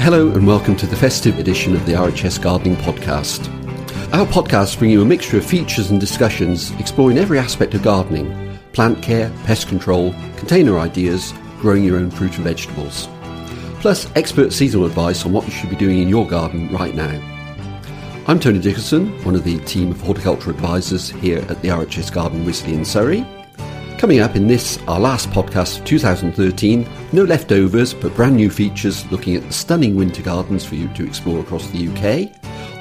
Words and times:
Hello 0.00 0.30
and 0.30 0.46
welcome 0.46 0.76
to 0.76 0.86
the 0.86 0.96
festive 0.96 1.38
edition 1.38 1.76
of 1.76 1.84
the 1.84 1.92
RHS 1.92 2.40
Gardening 2.40 2.76
Podcast. 2.76 3.46
Our 4.14 4.24
podcasts 4.24 4.76
bring 4.76 4.90
you 4.90 5.02
a 5.02 5.04
mixture 5.04 5.36
of 5.36 5.44
features 5.44 5.90
and 5.90 6.00
discussions 6.00 6.70
exploring 6.80 7.18
every 7.18 7.38
aspect 7.38 7.74
of 7.74 7.82
gardening 7.82 8.58
plant 8.72 9.02
care, 9.02 9.30
pest 9.44 9.68
control, 9.68 10.12
container 10.38 10.78
ideas, 10.78 11.34
growing 11.60 11.84
your 11.84 11.98
own 11.98 12.10
fruit 12.10 12.34
and 12.36 12.44
vegetables. 12.44 13.10
Plus, 13.80 14.10
expert 14.16 14.54
seasonal 14.54 14.86
advice 14.86 15.26
on 15.26 15.32
what 15.32 15.44
you 15.44 15.50
should 15.50 15.68
be 15.68 15.76
doing 15.76 15.98
in 15.98 16.08
your 16.08 16.26
garden 16.26 16.72
right 16.72 16.94
now. 16.94 17.20
I'm 18.26 18.40
Tony 18.40 18.58
Dickerson, 18.58 19.22
one 19.22 19.34
of 19.34 19.44
the 19.44 19.58
team 19.60 19.90
of 19.90 20.00
horticultural 20.00 20.56
advisors 20.56 21.10
here 21.10 21.40
at 21.50 21.60
the 21.60 21.68
RHS 21.68 22.10
Garden 22.10 22.46
Wisley 22.46 22.72
in 22.72 22.86
Surrey. 22.86 23.26
Coming 23.98 24.20
up 24.20 24.34
in 24.34 24.46
this, 24.46 24.78
our 24.88 24.98
last 24.98 25.28
podcast 25.28 25.80
of 25.80 25.84
2013, 25.84 26.88
no 27.12 27.24
leftovers 27.24 27.92
but 27.92 28.14
brand 28.14 28.36
new 28.36 28.50
features 28.50 29.10
looking 29.10 29.34
at 29.36 29.42
the 29.46 29.52
stunning 29.52 29.96
winter 29.96 30.22
gardens 30.22 30.64
for 30.64 30.76
you 30.76 30.88
to 30.94 31.06
explore 31.06 31.40
across 31.40 31.68
the 31.70 31.88
UK. 31.88 32.30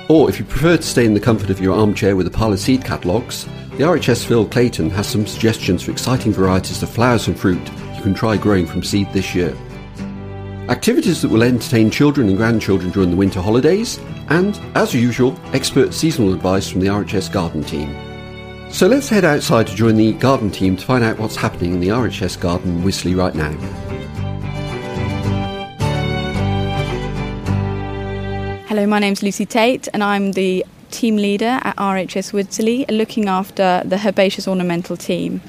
Or 0.10 0.30
if 0.30 0.40
you 0.40 0.46
prefer 0.46 0.78
to 0.78 0.84
stay 0.84 1.06
in 1.06 1.14
the 1.14 1.20
comfort 1.20 1.50
of 1.50 1.60
your 1.60 1.76
armchair 1.76 2.16
with 2.16 2.28
a 2.28 2.32
pile 2.32 2.54
of 2.54 2.60
seed 2.60 2.84
catalogues, 2.84 3.46
the 3.72 3.86
RHS 3.86 4.26
Phil 4.26 4.48
Clayton 4.48 4.90
has 4.90 5.08
some 5.08 5.26
suggestions 5.26 5.84
for 5.84 5.92
exciting 5.92 6.34
varieties 6.34 6.84
of 6.84 6.90
flowers 6.90 7.28
and 7.28 7.40
fruit 7.40 7.62
you 7.96 8.02
can 8.02 8.14
try 8.14 8.38
growing 8.38 8.66
from 8.66 8.84
seed 8.84 9.12
this 9.14 9.34
year. 9.34 9.56
Activities 10.70 11.22
that 11.22 11.30
will 11.30 11.44
entertain 11.44 11.90
children 11.90 12.28
and 12.28 12.38
grandchildren 12.38 12.92
during 12.92 13.10
the 13.10 13.18
winter 13.18 13.42
holidays, 13.42 14.00
and, 14.30 14.60
as 14.76 14.94
usual, 14.94 15.38
expert 15.54 15.94
seasonal 15.94 16.34
advice 16.34 16.70
from 16.70 16.82
the 16.82 16.88
RHS 16.88 17.32
garden 17.32 17.64
team. 17.64 17.96
So 18.72 18.88
let's 18.88 19.10
head 19.10 19.26
outside 19.26 19.66
to 19.68 19.76
join 19.76 19.96
the 19.96 20.14
garden 20.14 20.52
team 20.52 20.78
to 20.78 20.86
find 20.86 21.04
out 21.04 21.18
what's 21.18 21.36
happening 21.36 21.74
in 21.74 21.80
the 21.80 21.88
RHS 21.88 22.40
garden 22.40 22.84
Wisley 22.84 23.18
right 23.18 23.34
now. 23.34 23.89
Hello, 28.70 28.86
my 28.86 29.00
name's 29.00 29.24
Lucy 29.24 29.48
Tate, 29.48 29.88
and 29.96 30.04
I'm 30.04 30.34
the 30.34 30.64
team 30.92 31.16
leader 31.16 31.60
at 31.64 31.76
RHS 31.78 32.34
Wisley, 32.34 32.86
looking 32.88 33.28
after 33.28 33.82
the 33.84 33.98
herbaceous 33.98 34.48
ornamental 34.48 34.96
team. 34.96 35.42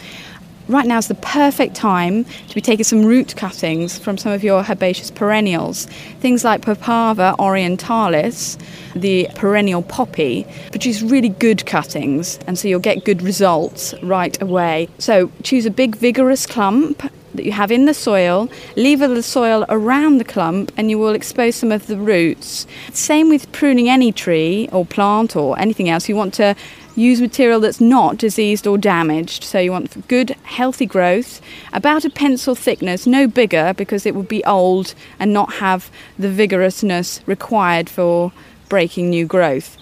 Right 0.68 0.86
now 0.86 0.96
is 0.96 1.08
the 1.08 1.16
perfect 1.16 1.74
time 1.74 2.24
to 2.24 2.54
be 2.54 2.62
taking 2.62 2.84
some 2.84 3.04
root 3.04 3.36
cuttings 3.36 3.98
from 3.98 4.16
some 4.16 4.32
of 4.32 4.42
your 4.42 4.64
herbaceous 4.64 5.10
perennials. 5.10 5.84
Things 6.20 6.44
like 6.44 6.62
Papaver 6.62 7.36
orientalis, 7.36 8.58
the 8.94 9.28
perennial 9.34 9.82
poppy, 9.82 10.46
produce 10.70 11.02
really 11.02 11.28
good 11.28 11.66
cuttings, 11.66 12.38
and 12.46 12.58
so 12.58 12.68
you'll 12.68 12.80
get 12.80 13.04
good 13.04 13.20
results 13.20 13.92
right 14.02 14.40
away. 14.40 14.88
So 14.96 15.30
choose 15.42 15.66
a 15.66 15.70
big, 15.70 15.94
vigorous 15.94 16.46
clump 16.46 17.02
that 17.34 17.44
you 17.44 17.52
have 17.52 17.70
in 17.70 17.86
the 17.86 17.94
soil, 17.94 18.48
lever 18.76 19.08
the 19.08 19.22
soil 19.22 19.64
around 19.68 20.18
the 20.18 20.24
clump, 20.24 20.72
and 20.76 20.90
you 20.90 20.98
will 20.98 21.14
expose 21.14 21.56
some 21.56 21.72
of 21.72 21.86
the 21.86 21.96
roots. 21.96 22.66
Same 22.92 23.28
with 23.28 23.50
pruning 23.52 23.88
any 23.88 24.12
tree 24.12 24.68
or 24.72 24.84
plant 24.84 25.36
or 25.36 25.58
anything 25.58 25.88
else. 25.88 26.08
You 26.08 26.16
want 26.16 26.34
to 26.34 26.54
use 26.96 27.20
material 27.20 27.60
that's 27.60 27.80
not 27.80 28.18
diseased 28.18 28.66
or 28.66 28.76
damaged. 28.76 29.44
So 29.44 29.58
you 29.58 29.72
want 29.72 30.06
good, 30.08 30.30
healthy 30.42 30.86
growth, 30.86 31.40
about 31.72 32.04
a 32.04 32.10
pencil 32.10 32.54
thickness, 32.54 33.06
no 33.06 33.26
bigger 33.26 33.74
because 33.76 34.06
it 34.06 34.14
would 34.14 34.28
be 34.28 34.44
old 34.44 34.94
and 35.18 35.32
not 35.32 35.54
have 35.54 35.90
the 36.18 36.28
vigorousness 36.28 37.20
required 37.26 37.88
for 37.88 38.32
breaking 38.68 39.10
new 39.10 39.26
growth. 39.26 39.76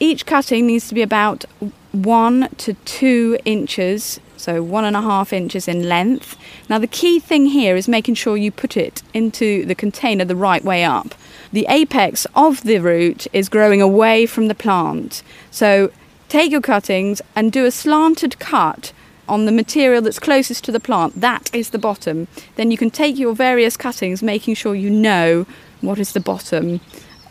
Each 0.00 0.26
cutting 0.26 0.66
needs 0.66 0.88
to 0.88 0.94
be 0.94 1.02
about 1.02 1.44
one 1.92 2.48
to 2.58 2.74
two 2.84 3.38
inches, 3.44 4.18
so 4.44 4.62
one 4.62 4.84
and 4.84 4.94
a 4.94 5.00
half 5.00 5.32
inches 5.32 5.66
in 5.66 5.88
length. 5.88 6.36
Now, 6.68 6.78
the 6.78 6.86
key 6.86 7.18
thing 7.18 7.46
here 7.46 7.76
is 7.76 7.88
making 7.88 8.16
sure 8.16 8.36
you 8.36 8.50
put 8.50 8.76
it 8.76 9.02
into 9.14 9.64
the 9.64 9.74
container 9.74 10.24
the 10.24 10.36
right 10.36 10.62
way 10.62 10.84
up. 10.84 11.14
The 11.50 11.66
apex 11.68 12.26
of 12.34 12.62
the 12.62 12.78
root 12.78 13.26
is 13.32 13.48
growing 13.48 13.80
away 13.80 14.26
from 14.26 14.48
the 14.48 14.54
plant. 14.54 15.22
So 15.50 15.90
take 16.28 16.52
your 16.52 16.60
cuttings 16.60 17.22
and 17.34 17.50
do 17.50 17.64
a 17.64 17.70
slanted 17.70 18.38
cut 18.38 18.92
on 19.26 19.46
the 19.46 19.52
material 19.52 20.02
that's 20.02 20.18
closest 20.18 20.64
to 20.64 20.72
the 20.72 20.80
plant. 20.80 21.20
That 21.20 21.48
is 21.54 21.70
the 21.70 21.78
bottom. 21.78 22.28
Then 22.56 22.70
you 22.70 22.76
can 22.76 22.90
take 22.90 23.16
your 23.18 23.34
various 23.34 23.76
cuttings, 23.76 24.22
making 24.22 24.56
sure 24.56 24.74
you 24.74 24.90
know 24.90 25.46
what 25.80 25.98
is 25.98 26.12
the 26.12 26.20
bottom 26.20 26.80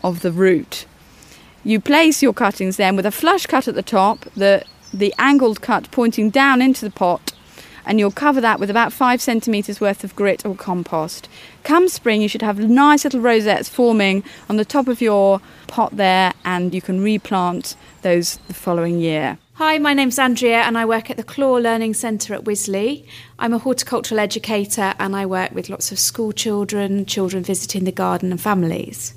of 0.02 0.22
the 0.22 0.32
root. 0.32 0.86
You 1.62 1.80
place 1.80 2.22
your 2.22 2.34
cuttings 2.34 2.76
then 2.76 2.96
with 2.96 3.06
a 3.06 3.10
flush 3.10 3.46
cut 3.46 3.68
at 3.68 3.74
the 3.74 3.82
top, 3.82 4.26
the, 4.36 4.64
the 4.98 5.14
angled 5.18 5.60
cut 5.60 5.90
pointing 5.90 6.30
down 6.30 6.62
into 6.62 6.84
the 6.84 6.90
pot, 6.90 7.32
and 7.84 7.98
you'll 7.98 8.10
cover 8.10 8.40
that 8.40 8.60
with 8.60 8.70
about 8.70 8.92
five 8.92 9.20
centimetres 9.20 9.80
worth 9.80 10.04
of 10.04 10.16
grit 10.16 10.46
or 10.46 10.54
compost. 10.54 11.28
Come 11.64 11.88
spring, 11.88 12.22
you 12.22 12.28
should 12.28 12.42
have 12.42 12.58
nice 12.58 13.04
little 13.04 13.20
rosettes 13.20 13.68
forming 13.68 14.24
on 14.48 14.56
the 14.56 14.64
top 14.64 14.88
of 14.88 15.00
your 15.00 15.40
pot 15.66 15.96
there, 15.96 16.32
and 16.44 16.72
you 16.72 16.80
can 16.80 17.02
replant 17.02 17.76
those 18.02 18.36
the 18.48 18.54
following 18.54 19.00
year. 19.00 19.38
Hi, 19.54 19.78
my 19.78 19.94
name's 19.94 20.18
Andrea 20.18 20.62
and 20.62 20.76
I 20.76 20.84
work 20.84 21.10
at 21.10 21.16
the 21.16 21.22
Clore 21.22 21.62
Learning 21.62 21.94
Centre 21.94 22.34
at 22.34 22.42
Wisley. 22.42 23.06
I'm 23.38 23.52
a 23.52 23.58
horticultural 23.58 24.18
educator 24.18 24.94
and 24.98 25.14
I 25.14 25.26
work 25.26 25.52
with 25.52 25.68
lots 25.68 25.92
of 25.92 26.00
school 26.00 26.32
children, 26.32 27.06
children 27.06 27.44
visiting 27.44 27.84
the 27.84 27.92
garden 27.92 28.32
and 28.32 28.40
families. 28.40 29.14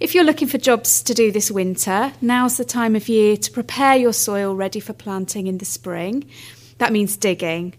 If 0.00 0.14
you're 0.14 0.22
looking 0.22 0.46
for 0.46 0.58
jobs 0.58 1.02
to 1.02 1.12
do 1.12 1.32
this 1.32 1.50
winter, 1.50 2.12
now's 2.20 2.56
the 2.56 2.64
time 2.64 2.94
of 2.94 3.08
year 3.08 3.36
to 3.36 3.50
prepare 3.50 3.96
your 3.96 4.12
soil 4.12 4.54
ready 4.54 4.78
for 4.78 4.92
planting 4.92 5.48
in 5.48 5.58
the 5.58 5.64
spring. 5.64 6.30
That 6.78 6.92
means 6.92 7.16
digging. 7.16 7.74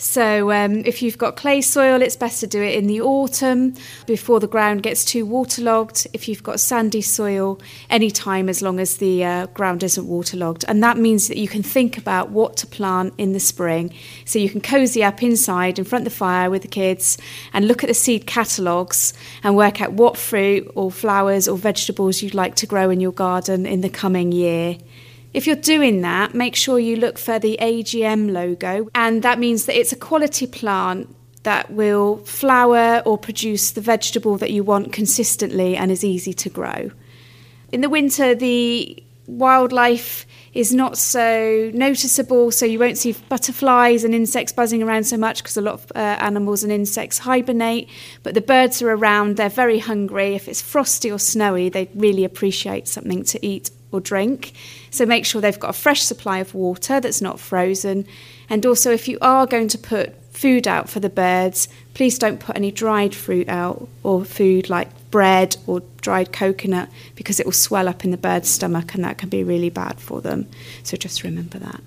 So, 0.00 0.52
um, 0.52 0.84
if 0.86 1.02
you've 1.02 1.18
got 1.18 1.34
clay 1.34 1.60
soil, 1.60 2.00
it's 2.02 2.14
best 2.14 2.38
to 2.38 2.46
do 2.46 2.62
it 2.62 2.76
in 2.76 2.86
the 2.86 3.00
autumn 3.00 3.74
before 4.06 4.38
the 4.38 4.46
ground 4.46 4.84
gets 4.84 5.04
too 5.04 5.26
waterlogged. 5.26 6.06
If 6.12 6.28
you've 6.28 6.44
got 6.44 6.60
sandy 6.60 7.02
soil, 7.02 7.60
any 7.90 8.12
time 8.12 8.48
as 8.48 8.62
long 8.62 8.78
as 8.78 8.98
the 8.98 9.24
uh, 9.24 9.46
ground 9.46 9.82
isn't 9.82 10.06
waterlogged. 10.06 10.64
And 10.68 10.84
that 10.84 10.98
means 10.98 11.26
that 11.26 11.36
you 11.36 11.48
can 11.48 11.64
think 11.64 11.98
about 11.98 12.30
what 12.30 12.56
to 12.58 12.66
plant 12.68 13.12
in 13.18 13.32
the 13.32 13.40
spring. 13.40 13.92
So, 14.24 14.38
you 14.38 14.48
can 14.48 14.60
cozy 14.60 15.02
up 15.02 15.20
inside 15.20 15.80
in 15.80 15.84
front 15.84 16.06
of 16.06 16.12
the 16.12 16.16
fire 16.16 16.48
with 16.48 16.62
the 16.62 16.68
kids 16.68 17.18
and 17.52 17.66
look 17.66 17.82
at 17.82 17.88
the 17.88 17.94
seed 17.94 18.24
catalogues 18.24 19.12
and 19.42 19.56
work 19.56 19.80
out 19.80 19.94
what 19.94 20.16
fruit 20.16 20.70
or 20.76 20.92
flowers 20.92 21.48
or 21.48 21.58
vegetables 21.58 22.22
you'd 22.22 22.34
like 22.34 22.54
to 22.54 22.66
grow 22.66 22.90
in 22.90 23.00
your 23.00 23.10
garden 23.10 23.66
in 23.66 23.80
the 23.80 23.90
coming 23.90 24.30
year. 24.30 24.78
If 25.34 25.46
you're 25.46 25.56
doing 25.56 26.00
that, 26.00 26.34
make 26.34 26.56
sure 26.56 26.78
you 26.78 26.96
look 26.96 27.18
for 27.18 27.38
the 27.38 27.58
AGM 27.60 28.32
logo, 28.32 28.88
and 28.94 29.22
that 29.22 29.38
means 29.38 29.66
that 29.66 29.78
it's 29.78 29.92
a 29.92 29.96
quality 29.96 30.46
plant 30.46 31.14
that 31.42 31.70
will 31.70 32.18
flower 32.18 33.02
or 33.04 33.18
produce 33.18 33.70
the 33.70 33.80
vegetable 33.80 34.38
that 34.38 34.50
you 34.50 34.64
want 34.64 34.92
consistently 34.92 35.76
and 35.76 35.90
is 35.90 36.04
easy 36.04 36.32
to 36.32 36.48
grow. 36.48 36.90
In 37.70 37.82
the 37.82 37.88
winter, 37.88 38.34
the 38.34 39.02
wildlife 39.26 40.26
is 40.54 40.72
not 40.72 40.96
so 40.96 41.70
noticeable, 41.74 42.50
so 42.50 42.64
you 42.64 42.78
won't 42.78 42.96
see 42.96 43.14
butterflies 43.28 44.02
and 44.04 44.14
insects 44.14 44.52
buzzing 44.52 44.82
around 44.82 45.04
so 45.04 45.16
much 45.16 45.42
because 45.42 45.56
a 45.56 45.60
lot 45.60 45.74
of 45.74 45.92
uh, 45.94 45.98
animals 45.98 46.64
and 46.64 46.72
insects 46.72 47.18
hibernate. 47.18 47.88
But 48.22 48.34
the 48.34 48.40
birds 48.40 48.80
are 48.80 48.90
around, 48.90 49.36
they're 49.36 49.50
very 49.50 49.78
hungry. 49.78 50.34
If 50.34 50.48
it's 50.48 50.62
frosty 50.62 51.12
or 51.12 51.18
snowy, 51.18 51.68
they 51.68 51.90
really 51.94 52.24
appreciate 52.24 52.88
something 52.88 53.22
to 53.24 53.46
eat 53.46 53.70
or 53.92 54.00
drink. 54.00 54.52
So 54.90 55.06
make 55.06 55.24
sure 55.24 55.40
they've 55.40 55.58
got 55.58 55.70
a 55.70 55.78
fresh 55.78 56.02
supply 56.02 56.38
of 56.38 56.54
water 56.54 57.00
that's 57.00 57.20
not 57.20 57.40
frozen. 57.40 58.06
And 58.50 58.64
also, 58.64 58.92
if 58.92 59.08
you 59.08 59.18
are 59.20 59.46
going 59.46 59.68
to 59.68 59.78
put 59.78 60.14
food 60.32 60.68
out 60.68 60.88
for 60.88 61.00
the 61.00 61.10
birds, 61.10 61.68
please 61.94 62.18
don't 62.18 62.38
put 62.38 62.56
any 62.56 62.70
dried 62.70 63.14
fruit 63.14 63.48
out 63.48 63.88
or 64.04 64.24
food 64.24 64.70
like 64.70 64.88
bread 65.10 65.56
or 65.66 65.82
dried 66.00 66.32
coconut 66.32 66.88
because 67.16 67.40
it 67.40 67.46
will 67.46 67.52
swell 67.52 67.88
up 67.88 68.04
in 68.04 68.10
the 68.10 68.16
bird's 68.16 68.48
stomach 68.48 68.94
and 68.94 69.02
that 69.04 69.18
can 69.18 69.28
be 69.28 69.42
really 69.42 69.70
bad 69.70 69.98
for 69.98 70.20
them. 70.20 70.46
So 70.84 70.96
just 70.96 71.24
remember 71.24 71.58
that. 71.58 71.80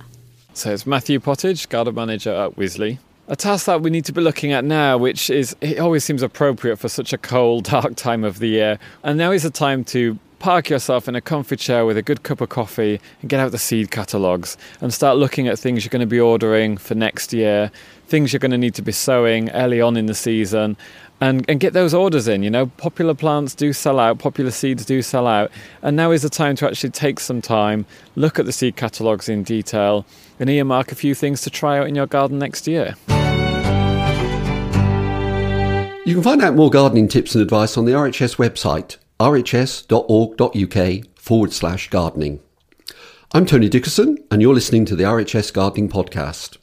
So 0.54 0.74
it's 0.74 0.86
Matthew 0.86 1.20
Pottage, 1.20 1.70
garden 1.70 1.96
manager 1.96 2.34
at 2.34 2.58
Wisley. 2.58 2.98
A 3.30 3.36
task 3.38 3.68
that 3.68 3.82
we 3.82 3.90
need 3.90 4.04
to 4.06 4.12
be 4.12 4.20
looking 4.20 4.52
at 4.52 4.66
now, 4.66 4.98
which 4.98 5.30
is 5.30 5.56
it 5.62 5.80
always 5.80 6.04
seems 6.04 6.22
appropriate 6.22 6.76
for 6.78 6.90
such 6.90 7.14
a 7.14 7.18
cold, 7.18 7.64
dark 7.70 7.96
time 7.96 8.26
of 8.26 8.40
the 8.40 8.48
year. 8.48 8.80
And 9.04 9.18
now 9.18 9.32
is 9.32 9.44
the 9.44 9.50
time 9.50 9.86
to 9.86 10.20
park 10.42 10.72
yourself 10.72 11.08
in 11.08 11.16
a 11.16 11.22
comfy 11.22 11.56
chair 11.56 11.86
with 11.86 11.96
a 11.98 12.02
good 12.02 12.24
cup 12.24 12.42
of 12.42 12.50
coffee 12.50 13.00
and 13.22 13.30
get 13.30 13.40
out 13.40 13.52
the 13.52 13.60
seed 13.60 13.92
catalogues 13.92 14.58
and 14.82 14.92
start 14.92 15.16
looking 15.16 15.48
at 15.48 15.60
things 15.60 15.86
you're 15.86 15.92
going 15.92 16.00
to 16.00 16.08
be 16.08 16.20
ordering 16.20 16.78
for 16.78 16.96
next 16.96 17.32
year, 17.32 17.72
things 18.08 18.34
you're 18.34 18.40
going 18.40 18.50
to 18.52 18.58
need 18.58 18.74
to 18.74 18.82
be 18.82 18.92
sowing 18.92 19.52
early 19.52 19.80
on 19.80 19.96
in 19.96 20.08
the 20.08 20.16
season, 20.16 20.76
and, 21.22 21.46
and 21.48 21.60
get 21.60 21.74
those 21.74 21.94
orders 21.94 22.28
in. 22.28 22.42
You 22.42 22.50
know, 22.50 22.66
popular 22.66 23.14
plants 23.14 23.54
do 23.54 23.72
sell 23.72 24.00
out, 24.00 24.18
popular 24.18 24.50
seeds 24.50 24.84
do 24.84 25.04
sell 25.04 25.28
out, 25.28 25.52
and 25.84 25.96
now 25.96 26.10
is 26.10 26.24
the 26.24 26.30
time 26.30 26.56
to 26.56 26.68
actually 26.68 26.90
take 26.90 27.20
some 27.20 27.40
time, 27.40 27.86
look 28.16 28.40
at 28.40 28.48
the 28.48 28.52
seed 28.52 28.76
catalogues 28.76 29.30
in 29.30 29.44
detail, 29.44 30.08
and 30.40 30.50
earmark 30.50 30.92
a 30.92 30.96
few 30.96 31.14
things 31.14 31.42
to 31.42 31.52
try 31.52 31.78
out 31.78 31.88
in 31.88 31.94
your 31.94 32.08
garden 32.08 32.40
next 32.40 32.68
year. 32.68 32.96
You 36.04 36.16
can 36.16 36.24
find 36.24 36.42
out 36.42 36.56
more 36.56 36.72
gardening 36.72 37.08
tips 37.08 37.36
and 37.36 37.44
advice 37.44 37.78
on 37.78 37.86
the 37.86 37.92
RHS 37.92 38.38
website 38.38 38.98
rhs.org.uk 39.22 41.06
forward 41.16 41.54
slash 41.54 41.90
gardening. 41.92 42.40
I'm 43.34 43.46
Tony 43.46 43.70
Dickerson, 43.70 44.18
and 44.32 44.42
you're 44.42 44.56
listening 44.56 44.84
to 44.86 44.96
the 44.96 45.04
RHS 45.04 45.54
Gardening 45.54 45.90
Podcast. 45.90 46.58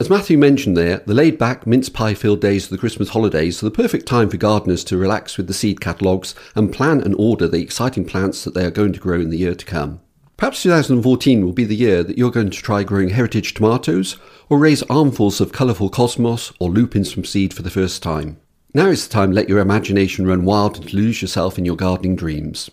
As 0.00 0.08
Matthew 0.08 0.38
mentioned 0.38 0.78
there, 0.78 1.02
the 1.06 1.12
laid 1.12 1.36
back, 1.36 1.66
mince 1.66 1.90
pie 1.90 2.14
filled 2.14 2.40
days 2.40 2.64
of 2.64 2.70
the 2.70 2.78
Christmas 2.78 3.10
holidays 3.10 3.62
are 3.62 3.66
the 3.66 3.70
perfect 3.70 4.06
time 4.06 4.30
for 4.30 4.38
gardeners 4.38 4.82
to 4.84 4.96
relax 4.96 5.36
with 5.36 5.46
the 5.46 5.52
seed 5.52 5.78
catalogues 5.78 6.34
and 6.54 6.72
plan 6.72 7.02
and 7.02 7.14
order 7.18 7.46
the 7.46 7.60
exciting 7.60 8.06
plants 8.06 8.42
that 8.44 8.54
they 8.54 8.64
are 8.64 8.70
going 8.70 8.94
to 8.94 9.00
grow 9.00 9.20
in 9.20 9.28
the 9.28 9.36
year 9.36 9.54
to 9.54 9.66
come. 9.66 10.00
Perhaps 10.38 10.62
2014 10.62 11.44
will 11.44 11.52
be 11.52 11.66
the 11.66 11.76
year 11.76 12.02
that 12.02 12.16
you're 12.16 12.30
going 12.30 12.48
to 12.48 12.62
try 12.62 12.82
growing 12.82 13.10
heritage 13.10 13.52
tomatoes 13.52 14.16
or 14.48 14.58
raise 14.58 14.82
armfuls 14.84 15.38
of 15.38 15.52
colourful 15.52 15.90
cosmos 15.90 16.50
or 16.58 16.70
lupins 16.70 17.12
from 17.12 17.26
seed 17.26 17.52
for 17.52 17.60
the 17.60 17.68
first 17.68 18.02
time. 18.02 18.38
Now 18.72 18.86
is 18.86 19.08
the 19.08 19.12
time 19.12 19.30
to 19.30 19.34
let 19.34 19.48
your 19.48 19.58
imagination 19.58 20.28
run 20.28 20.44
wild 20.44 20.76
and 20.76 20.88
to 20.88 20.96
lose 20.96 21.20
yourself 21.20 21.58
in 21.58 21.64
your 21.64 21.74
gardening 21.74 22.14
dreams. 22.14 22.70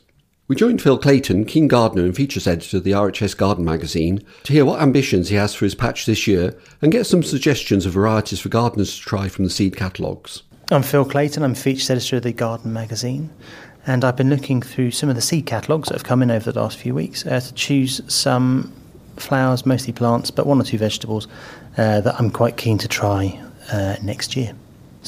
We 0.48 0.56
joined 0.56 0.80
Phil 0.80 1.00
Clayton, 1.00 1.46
Keen 1.46 1.68
Gardener 1.68 2.04
and 2.04 2.16
Features 2.16 2.46
Editor 2.46 2.78
of 2.78 2.84
the 2.84 2.92
RHS 2.92 3.36
Garden 3.36 3.66
magazine, 3.66 4.24
to 4.44 4.54
hear 4.54 4.64
what 4.64 4.80
ambitions 4.80 5.30
he 5.30 5.36
has 5.38 5.56
for 5.56 5.66
his 5.66 5.74
patch 5.74 6.06
this 6.06 6.28
year 6.28 6.56
and 6.84 6.92
get 6.92 7.08
some 7.08 7.24
suggestions 7.24 7.88
of 7.88 7.94
varieties 7.94 8.40
for 8.40 8.50
gardeners 8.50 8.96
to 8.96 9.02
try 9.02 9.28
from 9.28 9.44
the 9.44 9.50
seed 9.50 9.76
catalogues. 9.76 10.44
I'm 10.70 10.84
Phil 10.84 11.04
Clayton, 11.04 11.42
I'm 11.42 11.56
Features 11.56 11.90
Editor 11.90 12.18
of 12.18 12.24
the 12.24 12.32
Garden 12.32 12.72
magazine, 12.72 13.32
and 13.88 14.06
I've 14.06 14.16
been 14.16 14.30
looking 14.30 14.62
through 14.62 14.92
some 14.92 15.10
of 15.10 15.16
the 15.16 15.22
seed 15.22 15.48
catalogues 15.48 15.90
that 15.90 15.96
have 15.96 16.04
come 16.04 16.22
in 16.22 16.30
over 16.30 16.52
the 16.52 16.62
last 16.62 16.78
few 16.78 16.94
weeks 16.94 17.26
uh, 17.26 17.40
to 17.40 17.54
choose 17.56 18.02
some 18.08 18.72
flowers, 19.16 19.66
mostly 19.66 19.94
plants, 19.94 20.30
but 20.30 20.46
one 20.46 20.62
or 20.62 20.64
two 20.64 20.78
vegetables 20.78 21.28
uh, 21.76 22.02
that 22.02 22.20
I'm 22.20 22.30
quite 22.30 22.56
keen 22.56 22.78
to 22.78 22.88
try 22.88 23.42
uh, 23.72 23.96
next 24.04 24.36
year. 24.36 24.54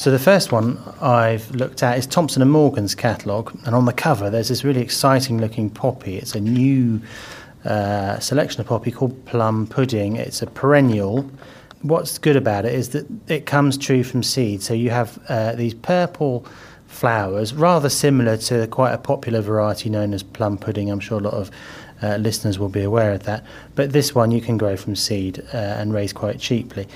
So 0.00 0.10
the 0.10 0.18
first 0.18 0.50
one 0.50 0.78
I've 1.02 1.50
looked 1.50 1.82
at 1.82 1.98
is 1.98 2.06
Thompson 2.06 2.40
and 2.40 2.50
Morgan's 2.50 2.94
catalogue, 2.94 3.54
and 3.66 3.74
on 3.74 3.84
the 3.84 3.92
cover 3.92 4.30
there's 4.30 4.48
this 4.48 4.64
really 4.64 4.80
exciting 4.80 5.38
looking 5.42 5.68
poppy. 5.68 6.16
It's 6.16 6.34
a 6.34 6.40
new 6.40 7.02
uh, 7.66 8.18
selection 8.18 8.62
of 8.62 8.66
poppy 8.66 8.92
called 8.92 9.26
Plum 9.26 9.66
Pudding. 9.66 10.16
It's 10.16 10.40
a 10.40 10.46
perennial. 10.46 11.30
What's 11.82 12.16
good 12.16 12.36
about 12.36 12.64
it 12.64 12.72
is 12.72 12.88
that 12.92 13.06
it 13.28 13.44
comes 13.44 13.76
true 13.76 14.02
from 14.02 14.22
seed. 14.22 14.62
So 14.62 14.72
you 14.72 14.88
have 14.88 15.18
uh, 15.28 15.52
these 15.52 15.74
purple 15.74 16.46
flowers, 16.86 17.52
rather 17.52 17.90
similar 17.90 18.38
to 18.38 18.68
quite 18.68 18.94
a 18.94 18.98
popular 18.98 19.42
variety 19.42 19.90
known 19.90 20.14
as 20.14 20.22
plum 20.22 20.56
pudding. 20.56 20.90
I'm 20.90 21.00
sure 21.00 21.18
a 21.18 21.22
lot 21.22 21.34
of 21.34 21.50
uh, 22.02 22.16
listeners 22.16 22.58
will 22.58 22.70
be 22.70 22.82
aware 22.82 23.12
of 23.12 23.24
that. 23.24 23.44
But 23.74 23.92
this 23.92 24.14
one 24.14 24.30
you 24.30 24.40
can 24.40 24.56
grow 24.56 24.78
from 24.78 24.96
seed 24.96 25.44
uh, 25.52 25.58
and 25.58 25.92
raise 25.92 26.14
quite 26.14 26.40
cheaply. 26.40 26.88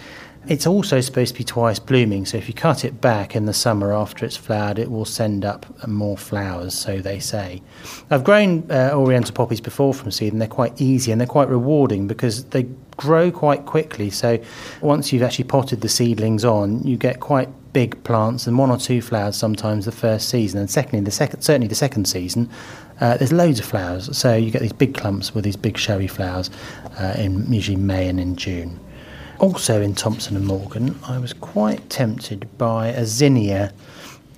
It's 0.46 0.67
also 0.67 1.00
supposed 1.00 1.32
to 1.32 1.38
be 1.38 1.44
twice 1.44 1.79
blooming, 1.79 2.26
so 2.26 2.37
if 2.37 2.49
you 2.49 2.55
cut 2.55 2.85
it 2.85 3.00
back 3.00 3.35
in 3.35 3.46
the 3.46 3.55
summer 3.55 3.94
after 3.94 4.26
it's 4.26 4.37
flowered, 4.37 4.79
it 4.79 4.91
will 4.91 5.06
send 5.06 5.43
up 5.43 5.64
more 5.88 6.19
flowers, 6.19 6.75
so 6.75 6.99
they 6.99 7.19
say. 7.19 7.62
I've 8.11 8.25
grown 8.25 8.70
uh, 8.70 8.91
oriental 8.93 9.35
poppies 9.35 9.62
before 9.62 9.94
from 9.94 10.11
seed, 10.11 10.32
and 10.32 10.43
they're 10.43 10.49
quite 10.49 10.79
easy 10.79 11.12
and 11.12 11.20
they're 11.20 11.26
quite 11.26 11.49
rewarding 11.49 12.06
because 12.06 12.44
they 12.46 12.64
grow 12.99 13.31
quite 13.31 13.64
quickly. 13.64 14.11
So 14.11 14.38
once 14.82 15.12
you've 15.12 15.23
actually 15.23 15.46
potted 15.46 15.81
the 15.81 15.88
seedlings 15.88 16.44
on, 16.44 16.82
you 16.82 16.99
get 16.99 17.20
quite 17.20 17.49
big 17.73 18.02
plants 18.05 18.46
and 18.46 18.56
one 18.56 18.70
or 18.70 18.76
two 18.76 19.02
flowers 19.02 19.37
sometimes 19.37 19.87
the 19.87 19.93
first 19.93 20.29
season, 20.29 20.61
and 20.61 20.70
secondly, 20.70 21.02
the 21.05 21.11
second 21.11 21.41
certainly 21.41 21.69
the 21.69 21.75
second 21.75 22.05
season. 22.05 22.50
Uh, 23.00 23.17
there's 23.17 23.32
loads 23.32 23.58
of 23.61 23.64
flowers, 23.64 24.17
so 24.17 24.37
you 24.37 24.50
get 24.50 24.61
these 24.61 24.73
big 24.75 24.94
clumps 24.94 25.35
with 25.35 25.43
these 25.43 25.56
big 25.56 25.79
showy 25.79 26.06
flowers 26.06 26.50
uh, 27.00 27.14
in 27.19 27.50
usually 27.52 27.76
May 27.76 28.08
and 28.08 28.20
in 28.20 28.37
June. 28.37 28.79
Also 29.40 29.81
in 29.81 29.94
Thompson 29.94 30.36
and 30.36 30.46
Morgan, 30.46 30.98
I 31.06 31.19
was 31.19 31.32
quite 31.32 31.88
tempted 31.90 32.48
by 32.56 32.88
a 32.88 33.04
zinnia. 33.04 33.72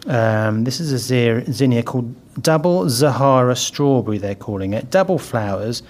Um, 0.06 0.64
this 0.64 0.81
is 0.81 0.93
a 1.10 1.52
zinnia 1.52 1.82
called 1.82 2.14
Double 2.43 2.88
Zahara 2.88 3.56
Strawberry, 3.56 4.19
they're 4.19 4.34
calling 4.34 4.72
it. 4.72 4.90
Double 4.90 5.19
flowers, 5.19 5.82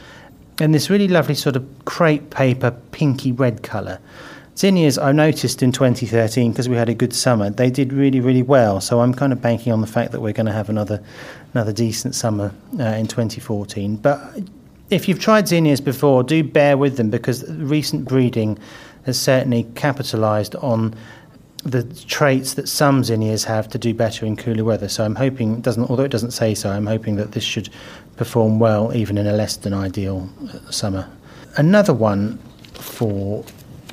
and 0.58 0.74
this 0.74 0.90
really 0.90 1.08
lovely 1.08 1.34
sort 1.34 1.56
of 1.56 1.66
crepe 1.84 2.30
paper 2.30 2.70
pinky 2.90 3.32
red 3.32 3.62
colour. 3.62 4.00
Zinnias, 4.56 4.96
I 4.96 5.12
noticed 5.12 5.62
in 5.62 5.70
2013 5.70 6.50
because 6.50 6.66
we 6.66 6.76
had 6.76 6.88
a 6.88 6.94
good 6.94 7.12
summer, 7.12 7.50
they 7.50 7.70
did 7.70 7.92
really, 7.92 8.20
really 8.20 8.42
well. 8.42 8.80
So 8.80 9.00
I'm 9.00 9.12
kind 9.12 9.32
of 9.32 9.42
banking 9.42 9.72
on 9.72 9.82
the 9.82 9.86
fact 9.86 10.12
that 10.12 10.20
we're 10.20 10.32
going 10.32 10.46
to 10.46 10.52
have 10.52 10.70
another, 10.70 11.02
another 11.52 11.72
decent 11.72 12.14
summer 12.14 12.52
uh, 12.80 12.84
in 12.84 13.06
2014. 13.06 13.96
But 13.96 14.40
if 14.88 15.08
you've 15.08 15.20
tried 15.20 15.48
zinnias 15.48 15.82
before, 15.82 16.22
do 16.22 16.42
bear 16.42 16.78
with 16.78 16.96
them 16.96 17.10
because 17.10 17.44
recent 17.52 18.06
breeding 18.06 18.58
has 19.06 19.18
certainly 19.18 19.62
capitalised 19.74 20.54
on 20.56 20.94
the 21.64 21.82
traits 22.06 22.54
that 22.54 22.68
some 22.68 23.02
zinnias 23.02 23.44
have 23.44 23.68
to 23.68 23.78
do 23.78 23.94
better 23.94 24.26
in 24.26 24.36
cooler 24.36 24.64
weather. 24.64 24.88
So 24.88 25.04
I'm 25.04 25.14
hoping, 25.14 25.60
doesn't 25.60 25.88
although 25.88 26.04
it 26.04 26.10
doesn't 26.10 26.32
say 26.32 26.54
so, 26.54 26.70
I'm 26.70 26.86
hoping 26.86 27.16
that 27.16 27.32
this 27.32 27.42
should 27.42 27.68
perform 28.16 28.58
well 28.58 28.94
even 28.94 29.18
in 29.18 29.26
a 29.26 29.32
less 29.32 29.56
than 29.56 29.72
ideal 29.72 30.28
uh, 30.52 30.70
summer. 30.70 31.08
Another 31.56 31.94
one 31.94 32.38
for 32.74 33.44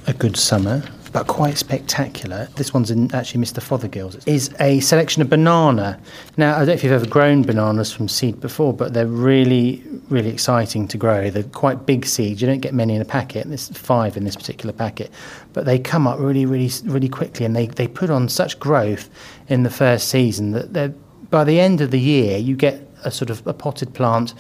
a 0.06 0.14
good 0.14 0.36
summer 0.36 0.84
but 1.14 1.28
quite 1.28 1.58
spectacular. 1.58 2.50
This 2.56 2.74
one's 2.74 2.90
in 2.90 3.14
actually 3.14 3.44
Mr. 3.44 3.62
Fothergill's. 3.62 4.16
Is 4.26 4.54
a 4.60 4.80
selection 4.80 5.22
of 5.22 5.30
banana. 5.30 6.00
Now, 6.38 6.56
I 6.56 6.60
don't 6.60 6.68
know 6.68 6.74
if 6.74 6.84
you've 6.84 6.92
ever 6.92 7.08
grown 7.08 7.44
bananas 7.44 7.94
from 7.94 8.10
seed 8.10 8.42
before, 8.42 8.74
but 8.74 8.94
they're 8.94 9.08
really, 9.08 9.84
really 10.10 10.30
exciting 10.30 10.88
to 10.90 10.98
grow. 10.98 11.30
They're 11.30 11.44
quite 11.44 11.86
big 11.86 12.06
seeds. 12.08 12.42
You 12.42 12.48
don't 12.48 12.62
get 12.62 12.74
many 12.74 12.96
in 12.96 13.02
a 13.02 13.06
packet. 13.06 13.48
There's 13.48 13.70
five 13.70 14.18
in 14.18 14.26
this 14.26 14.36
particular 14.36 14.74
packet, 14.74 15.12
but 15.54 15.66
they 15.66 15.78
come 15.78 16.08
up 16.08 16.20
really, 16.20 16.48
really, 16.48 16.72
really 16.84 17.10
quickly, 17.10 17.46
and 17.46 17.56
they, 17.56 17.68
they 17.68 17.88
put 17.88 18.10
on 18.10 18.28
such 18.28 18.60
growth 18.60 19.10
in 19.48 19.64
the 19.64 19.70
first 19.70 20.10
season 20.10 20.52
that 20.52 20.94
by 21.30 21.44
the 21.44 21.60
end 21.60 21.82
of 21.82 21.92
the 21.92 22.00
year 22.00 22.38
you 22.38 22.56
get 22.56 22.88
a 23.04 23.12
sort 23.12 23.30
of 23.30 23.46
a 23.48 23.54
potted 23.54 23.94
plant 23.94 24.34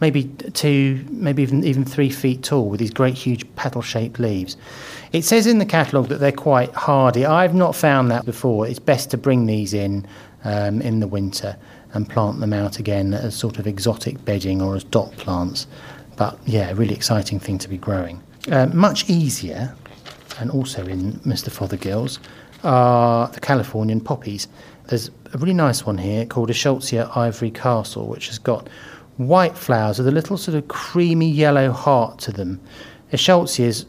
maybe 0.00 0.24
two, 0.52 1.04
maybe 1.10 1.42
even 1.42 1.64
even 1.64 1.84
three 1.84 2.10
feet 2.10 2.42
tall, 2.42 2.68
with 2.68 2.80
these 2.80 2.90
great 2.90 3.14
huge 3.14 3.44
petal-shaped 3.56 4.18
leaves. 4.18 4.56
It 5.12 5.24
says 5.24 5.46
in 5.46 5.58
the 5.58 5.66
catalogue 5.66 6.08
that 6.08 6.18
they're 6.18 6.32
quite 6.32 6.72
hardy. 6.74 7.26
I've 7.26 7.54
not 7.54 7.74
found 7.74 8.10
that 8.10 8.24
before. 8.24 8.66
It's 8.66 8.78
best 8.78 9.10
to 9.10 9.16
bring 9.16 9.46
these 9.46 9.74
in 9.74 10.06
um, 10.44 10.80
in 10.82 11.00
the 11.00 11.06
winter 11.06 11.56
and 11.92 12.08
plant 12.08 12.40
them 12.40 12.52
out 12.52 12.78
again 12.78 13.12
as 13.14 13.34
sort 13.34 13.58
of 13.58 13.66
exotic 13.66 14.24
bedding 14.24 14.62
or 14.62 14.76
as 14.76 14.84
dot 14.84 15.12
plants. 15.12 15.66
But 16.16 16.38
yeah, 16.46 16.72
really 16.74 16.94
exciting 16.94 17.40
thing 17.40 17.58
to 17.58 17.68
be 17.68 17.78
growing. 17.78 18.22
Uh, 18.50 18.66
much 18.66 19.08
easier, 19.08 19.74
and 20.38 20.50
also 20.50 20.86
in 20.86 21.14
Mr. 21.20 21.50
Fothergill's, 21.50 22.18
are 22.62 23.28
the 23.28 23.40
Californian 23.40 24.00
poppies. 24.00 24.48
There's 24.88 25.10
a 25.32 25.38
really 25.38 25.54
nice 25.54 25.86
one 25.86 25.98
here 25.98 26.26
called 26.26 26.50
Eschscholzia 26.50 27.16
Ivory 27.16 27.50
Castle, 27.50 28.06
which 28.06 28.28
has 28.28 28.38
got 28.38 28.68
white 29.28 29.56
flowers 29.56 29.98
with 29.98 30.08
a 30.08 30.12
little 30.12 30.36
sort 30.36 30.56
of 30.56 30.66
creamy 30.68 31.30
yellow 31.30 31.70
heart 31.70 32.18
to 32.20 32.32
them. 32.32 32.60
Eschscholzias 33.12 33.84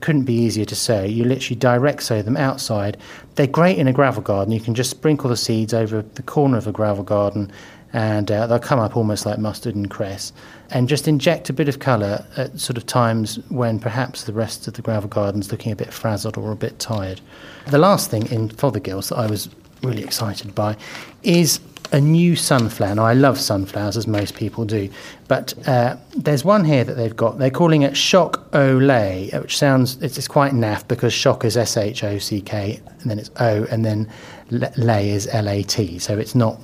couldn't 0.00 0.24
be 0.24 0.34
easier 0.34 0.64
to 0.64 0.74
sow. 0.74 1.04
You 1.04 1.24
literally 1.24 1.56
direct 1.56 2.02
sow 2.02 2.22
them 2.22 2.36
outside. 2.36 2.96
They're 3.36 3.46
great 3.46 3.78
in 3.78 3.86
a 3.86 3.92
gravel 3.92 4.22
garden. 4.22 4.52
You 4.52 4.60
can 4.60 4.74
just 4.74 4.90
sprinkle 4.90 5.30
the 5.30 5.36
seeds 5.36 5.72
over 5.72 6.02
the 6.02 6.22
corner 6.22 6.58
of 6.58 6.66
a 6.66 6.72
gravel 6.72 7.04
garden 7.04 7.52
and 7.92 8.30
uh, 8.30 8.46
they'll 8.46 8.58
come 8.58 8.80
up 8.80 8.96
almost 8.96 9.26
like 9.26 9.38
mustard 9.38 9.74
and 9.74 9.90
cress. 9.90 10.32
And 10.70 10.88
just 10.88 11.06
inject 11.06 11.50
a 11.50 11.52
bit 11.52 11.68
of 11.68 11.78
colour 11.78 12.26
at 12.36 12.58
sort 12.58 12.78
of 12.78 12.86
times 12.86 13.38
when 13.50 13.78
perhaps 13.78 14.24
the 14.24 14.32
rest 14.32 14.66
of 14.66 14.74
the 14.74 14.82
gravel 14.82 15.08
garden's 15.08 15.52
looking 15.52 15.72
a 15.72 15.76
bit 15.76 15.92
frazzled 15.92 16.36
or 16.38 16.50
a 16.50 16.56
bit 16.56 16.78
tired. 16.78 17.20
The 17.68 17.78
last 17.78 18.10
thing 18.10 18.26
in 18.32 18.48
Fothergills 18.48 19.10
that 19.10 19.18
I 19.18 19.26
was 19.26 19.50
really 19.82 20.02
excited 20.02 20.54
by 20.54 20.76
is 21.22 21.60
a 21.92 22.00
new 22.00 22.34
sunflower. 22.34 22.94
Now, 22.94 23.04
I 23.04 23.12
love 23.12 23.38
sunflowers, 23.38 23.96
as 23.96 24.06
most 24.06 24.34
people 24.34 24.64
do, 24.64 24.88
but 25.28 25.54
uh, 25.68 25.96
there's 26.16 26.44
one 26.44 26.64
here 26.64 26.84
that 26.84 26.94
they've 26.94 27.14
got. 27.14 27.38
They're 27.38 27.50
calling 27.50 27.82
it 27.82 27.96
Shock 27.96 28.50
Olay, 28.52 29.38
which 29.40 29.58
sounds 29.58 30.02
it's, 30.02 30.18
it's 30.18 30.28
quite 30.28 30.52
naff 30.52 30.88
because 30.88 31.12
shock 31.12 31.44
is 31.44 31.56
S 31.56 31.76
H 31.76 32.02
O 32.02 32.18
C 32.18 32.40
K, 32.40 32.80
and 33.00 33.10
then 33.10 33.18
it's 33.18 33.30
O, 33.38 33.64
and 33.70 33.84
then 33.84 34.10
lay 34.50 35.10
is 35.10 35.28
L 35.28 35.48
A 35.48 35.62
T. 35.62 35.98
So 35.98 36.18
it's 36.18 36.34
not 36.34 36.58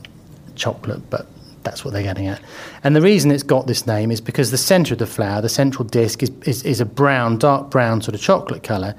chocolate, 0.57 1.09
but 1.11 1.27
that's 1.63 1.85
what 1.85 1.93
they're 1.93 2.03
getting 2.03 2.29
at. 2.29 2.41
And 2.83 2.97
the 2.97 3.03
reason 3.03 3.31
it's 3.31 3.43
got 3.43 3.67
this 3.67 3.87
name 3.87 4.11
is 4.11 4.21
because 4.21 4.51
the 4.51 4.59
centre 4.59 4.95
of 4.95 4.99
the 4.99 5.07
flower, 5.07 5.43
the 5.43 5.49
central 5.49 5.85
disc, 5.85 6.23
is, 6.23 6.31
is, 6.47 6.63
is 6.65 6.81
a 6.81 6.87
brown, 6.87 7.37
dark 7.39 7.71
brown 7.71 8.01
sort 8.01 8.15
of 8.15 8.21
chocolate 8.21 8.63
colour. 8.63 8.95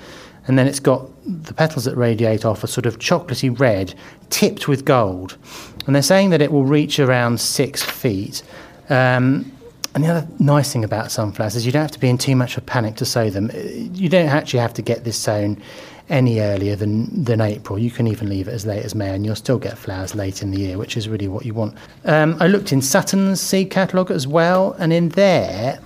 And 0.49 0.57
then 0.57 0.67
it's 0.67 0.79
got 0.79 1.07
the 1.25 1.53
petals 1.53 1.85
that 1.85 1.95
radiate 1.95 2.43
off 2.43 2.63
a 2.63 2.67
sort 2.67 2.87
of 2.87 2.97
chocolatey 2.97 3.57
red, 3.57 3.93
tipped 4.31 4.67
with 4.67 4.83
gold. 4.83 5.37
And 5.85 5.93
they're 5.93 6.01
saying 6.01 6.31
that 6.31 6.41
it 6.41 6.51
will 6.51 6.65
reach 6.65 6.99
around 6.99 7.39
six 7.39 7.83
feet. 7.83 8.41
Um, 8.89 9.51
and 9.93 10.03
the 10.03 10.07
other 10.07 10.27
nice 10.39 10.73
thing 10.73 10.83
about 10.83 11.11
sunflowers 11.11 11.55
is 11.55 11.67
you 11.67 11.71
don't 11.71 11.83
have 11.83 11.91
to 11.91 11.99
be 11.99 12.09
in 12.09 12.17
too 12.17 12.35
much 12.35 12.57
of 12.57 12.63
a 12.63 12.65
panic 12.65 12.95
to 12.95 13.05
sow 13.05 13.29
them. 13.29 13.51
You 13.93 14.09
don't 14.09 14.27
actually 14.27 14.61
have 14.61 14.73
to 14.73 14.81
get 14.81 15.03
this 15.03 15.17
sown 15.17 15.61
any 16.09 16.39
earlier 16.39 16.75
than, 16.75 17.23
than 17.23 17.41
April. 17.41 17.77
You 17.77 17.91
can 17.91 18.07
even 18.07 18.27
leave 18.27 18.47
it 18.47 18.51
as 18.51 18.65
late 18.65 18.83
as 18.83 18.95
May 18.95 19.13
and 19.13 19.23
you'll 19.23 19.35
still 19.35 19.59
get 19.59 19.77
flowers 19.77 20.15
late 20.15 20.41
in 20.41 20.49
the 20.49 20.59
year, 20.59 20.79
which 20.79 20.97
is 20.97 21.07
really 21.07 21.27
what 21.27 21.45
you 21.45 21.53
want. 21.53 21.75
Um, 22.05 22.35
I 22.39 22.47
looked 22.47 22.73
in 22.73 22.81
Sutton's 22.81 23.39
seed 23.39 23.69
catalogue 23.69 24.09
as 24.09 24.25
well, 24.25 24.73
and 24.79 24.91
in 24.91 25.09
there, 25.09 25.79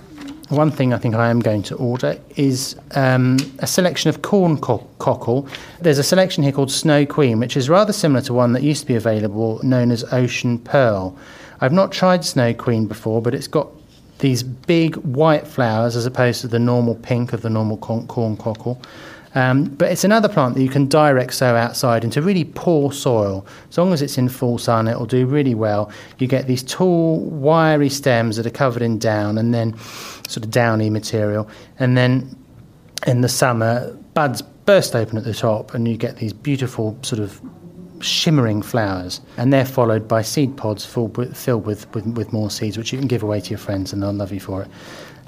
one 0.54 0.70
thing 0.70 0.92
I 0.92 0.98
think 0.98 1.14
I 1.14 1.28
am 1.28 1.40
going 1.40 1.62
to 1.64 1.76
order 1.76 2.18
is 2.36 2.76
um, 2.92 3.36
a 3.58 3.66
selection 3.66 4.08
of 4.08 4.22
corn 4.22 4.58
co- 4.58 4.86
cockle. 4.98 5.48
There's 5.80 5.98
a 5.98 6.02
selection 6.02 6.42
here 6.42 6.52
called 6.52 6.70
Snow 6.70 7.04
Queen, 7.04 7.38
which 7.38 7.56
is 7.56 7.68
rather 7.68 7.92
similar 7.92 8.22
to 8.22 8.32
one 8.32 8.52
that 8.52 8.62
used 8.62 8.82
to 8.82 8.86
be 8.86 8.94
available, 8.94 9.60
known 9.62 9.90
as 9.90 10.04
Ocean 10.12 10.58
Pearl. 10.58 11.16
I've 11.60 11.72
not 11.72 11.92
tried 11.92 12.24
Snow 12.24 12.54
Queen 12.54 12.86
before, 12.86 13.20
but 13.20 13.34
it's 13.34 13.46
got 13.46 13.68
these 14.18 14.42
big 14.42 14.96
white 14.96 15.46
flowers 15.46 15.96
as 15.96 16.06
opposed 16.06 16.40
to 16.42 16.48
the 16.48 16.58
normal 16.58 16.94
pink 16.94 17.32
of 17.32 17.42
the 17.42 17.50
normal 17.50 17.76
corn, 17.76 18.06
corn 18.06 18.36
cockle. 18.36 18.80
Um, 19.34 19.64
but 19.64 19.90
it's 19.90 20.04
another 20.04 20.28
plant 20.28 20.54
that 20.54 20.62
you 20.62 20.68
can 20.68 20.86
direct 20.86 21.34
sow 21.34 21.56
outside 21.56 22.04
into 22.04 22.22
really 22.22 22.44
poor 22.44 22.92
soil. 22.92 23.46
As 23.68 23.76
long 23.76 23.92
as 23.92 24.00
it's 24.00 24.16
in 24.16 24.28
full 24.28 24.58
sun, 24.58 24.86
it 24.86 24.98
will 24.98 25.06
do 25.06 25.26
really 25.26 25.54
well. 25.54 25.90
You 26.18 26.26
get 26.26 26.46
these 26.46 26.62
tall, 26.62 27.20
wiry 27.20 27.88
stems 27.88 28.36
that 28.36 28.46
are 28.46 28.50
covered 28.50 28.82
in 28.82 28.98
down 28.98 29.38
and 29.38 29.52
then 29.52 29.76
sort 30.28 30.44
of 30.44 30.50
downy 30.50 30.88
material. 30.88 31.48
And 31.78 31.96
then 31.96 32.36
in 33.06 33.22
the 33.22 33.28
summer, 33.28 33.96
buds 34.14 34.42
burst 34.42 34.94
open 34.94 35.18
at 35.18 35.24
the 35.24 35.34
top 35.34 35.74
and 35.74 35.86
you 35.88 35.96
get 35.96 36.16
these 36.16 36.32
beautiful 36.32 36.96
sort 37.02 37.20
of 37.20 37.40
shimmering 38.00 38.62
flowers, 38.62 39.20
and 39.36 39.52
they're 39.52 39.64
followed 39.64 40.06
by 40.06 40.20
seed 40.22 40.56
pods 40.56 40.84
filled 40.84 41.16
with, 41.16 41.56
with, 41.64 42.06
with, 42.06 42.32
more 42.32 42.50
seeds, 42.50 42.76
which 42.76 42.92
you 42.92 42.98
can 42.98 43.08
give 43.08 43.22
away 43.22 43.40
to 43.40 43.50
your 43.50 43.58
friends 43.58 43.92
and 43.92 44.02
they'll 44.02 44.12
love 44.12 44.32
you 44.32 44.40
for 44.40 44.62
it. 44.62 44.68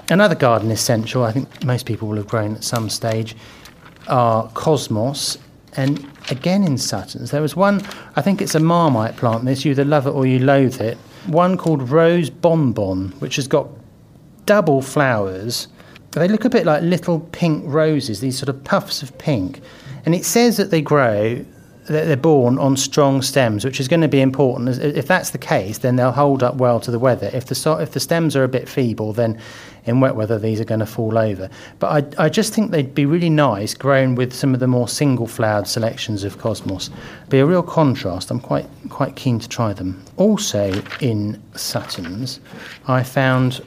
Another 0.09 0.35
garden 0.35 0.71
essential, 0.71 1.23
I 1.23 1.31
think 1.31 1.65
most 1.65 1.85
people 1.85 2.07
will 2.07 2.17
have 2.17 2.27
grown 2.27 2.55
at 2.55 2.63
some 2.63 2.89
stage, 2.89 3.35
are 4.07 4.49
cosmos. 4.49 5.37
And 5.75 6.07
again 6.29 6.63
in 6.63 6.77
Sutton's, 6.77 7.31
there 7.31 7.41
was 7.41 7.55
one, 7.55 7.81
I 8.15 8.21
think 8.21 8.41
it's 8.41 8.55
a 8.55 8.59
marmite 8.59 9.15
plant, 9.15 9.45
this, 9.45 9.63
you 9.63 9.71
either 9.71 9.85
love 9.85 10.07
it 10.07 10.11
or 10.11 10.25
you 10.25 10.39
loathe 10.39 10.81
it, 10.81 10.97
one 11.27 11.57
called 11.57 11.89
Rose 11.89 12.29
Bonbon, 12.29 13.09
which 13.19 13.35
has 13.35 13.47
got 13.47 13.67
double 14.45 14.81
flowers. 14.81 15.67
They 16.11 16.27
look 16.27 16.45
a 16.45 16.49
bit 16.49 16.65
like 16.65 16.81
little 16.81 17.19
pink 17.19 17.63
roses, 17.67 18.21
these 18.21 18.37
sort 18.37 18.49
of 18.49 18.63
puffs 18.63 19.03
of 19.03 19.15
pink. 19.19 19.61
And 20.05 20.15
it 20.15 20.25
says 20.25 20.57
that 20.57 20.71
they 20.71 20.81
grow 20.81 21.45
they're 21.87 22.17
born 22.17 22.57
on 22.57 22.75
strong 22.75 23.21
stems, 23.21 23.63
which 23.63 23.79
is 23.79 23.87
going 23.87 24.01
to 24.01 24.07
be 24.07 24.19
important. 24.19 24.77
If 24.77 25.07
that's 25.07 25.29
the 25.29 25.37
case, 25.37 25.77
then 25.77 25.95
they'll 25.95 26.11
hold 26.11 26.43
up 26.43 26.55
well 26.55 26.79
to 26.81 26.91
the 26.91 26.99
weather. 26.99 27.29
If 27.33 27.45
the 27.45 27.77
if 27.81 27.91
the 27.91 27.99
stems 27.99 28.35
are 28.35 28.43
a 28.43 28.47
bit 28.47 28.67
feeble, 28.67 29.13
then 29.13 29.39
in 29.85 30.01
wet 30.01 30.15
weather 30.15 30.37
these 30.37 30.59
are 30.59 30.65
going 30.65 30.81
to 30.81 30.85
fall 30.85 31.17
over. 31.17 31.49
But 31.79 32.17
I, 32.19 32.25
I 32.25 32.29
just 32.29 32.53
think 32.53 32.71
they'd 32.71 32.93
be 32.93 33.05
really 33.05 33.29
nice 33.29 33.73
grown 33.73 34.15
with 34.15 34.33
some 34.33 34.53
of 34.53 34.59
the 34.59 34.67
more 34.67 34.89
single 34.89 35.27
flowered 35.27 35.67
selections 35.67 36.25
of 36.25 36.37
cosmos. 36.37 36.89
Be 37.29 37.39
a 37.39 37.45
real 37.45 37.63
contrast. 37.63 38.31
I'm 38.31 38.41
quite 38.41 38.67
quite 38.89 39.15
keen 39.15 39.39
to 39.39 39.47
try 39.47 39.71
them. 39.71 40.03
Also 40.17 40.81
in 40.99 41.41
Sutton's, 41.55 42.41
I 42.87 43.03
found 43.03 43.61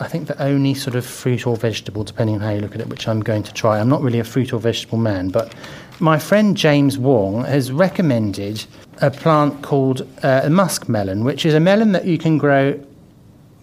I 0.00 0.08
think 0.08 0.26
the 0.26 0.40
only 0.42 0.74
sort 0.74 0.96
of 0.96 1.06
fruit 1.06 1.46
or 1.46 1.56
vegetable, 1.56 2.04
depending 2.04 2.36
on 2.36 2.40
how 2.42 2.50
you 2.50 2.60
look 2.60 2.74
at 2.74 2.80
it, 2.80 2.88
which 2.88 3.08
I'm 3.08 3.20
going 3.20 3.42
to 3.44 3.54
try. 3.54 3.78
I'm 3.78 3.88
not 3.88 4.02
really 4.02 4.18
a 4.18 4.24
fruit 4.24 4.52
or 4.52 4.60
vegetable 4.60 4.98
man, 4.98 5.28
but 5.28 5.54
my 6.00 6.18
friend 6.18 6.56
James 6.56 6.96
Wong 6.96 7.44
has 7.44 7.72
recommended 7.72 8.64
a 9.00 9.10
plant 9.10 9.62
called 9.62 10.02
uh, 10.22 10.42
a 10.44 10.50
musk 10.50 10.88
melon, 10.88 11.24
which 11.24 11.44
is 11.44 11.54
a 11.54 11.60
melon 11.60 11.92
that 11.92 12.04
you 12.04 12.18
can 12.18 12.38
grow 12.38 12.78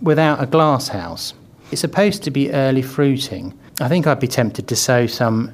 without 0.02 0.42
a 0.42 0.46
glass 0.46 0.90
house. 0.90 1.34
It's 1.72 1.82
supposed 1.82 2.24
to 2.24 2.32
be 2.32 2.52
early 2.52 2.82
fruiting. 2.82 3.58
I 3.80 3.88
think 3.88 4.08
I'd 4.08 4.20
be 4.20 4.28
tempted 4.28 4.68
to 4.68 4.76
sow 4.76 5.08
some 5.08 5.52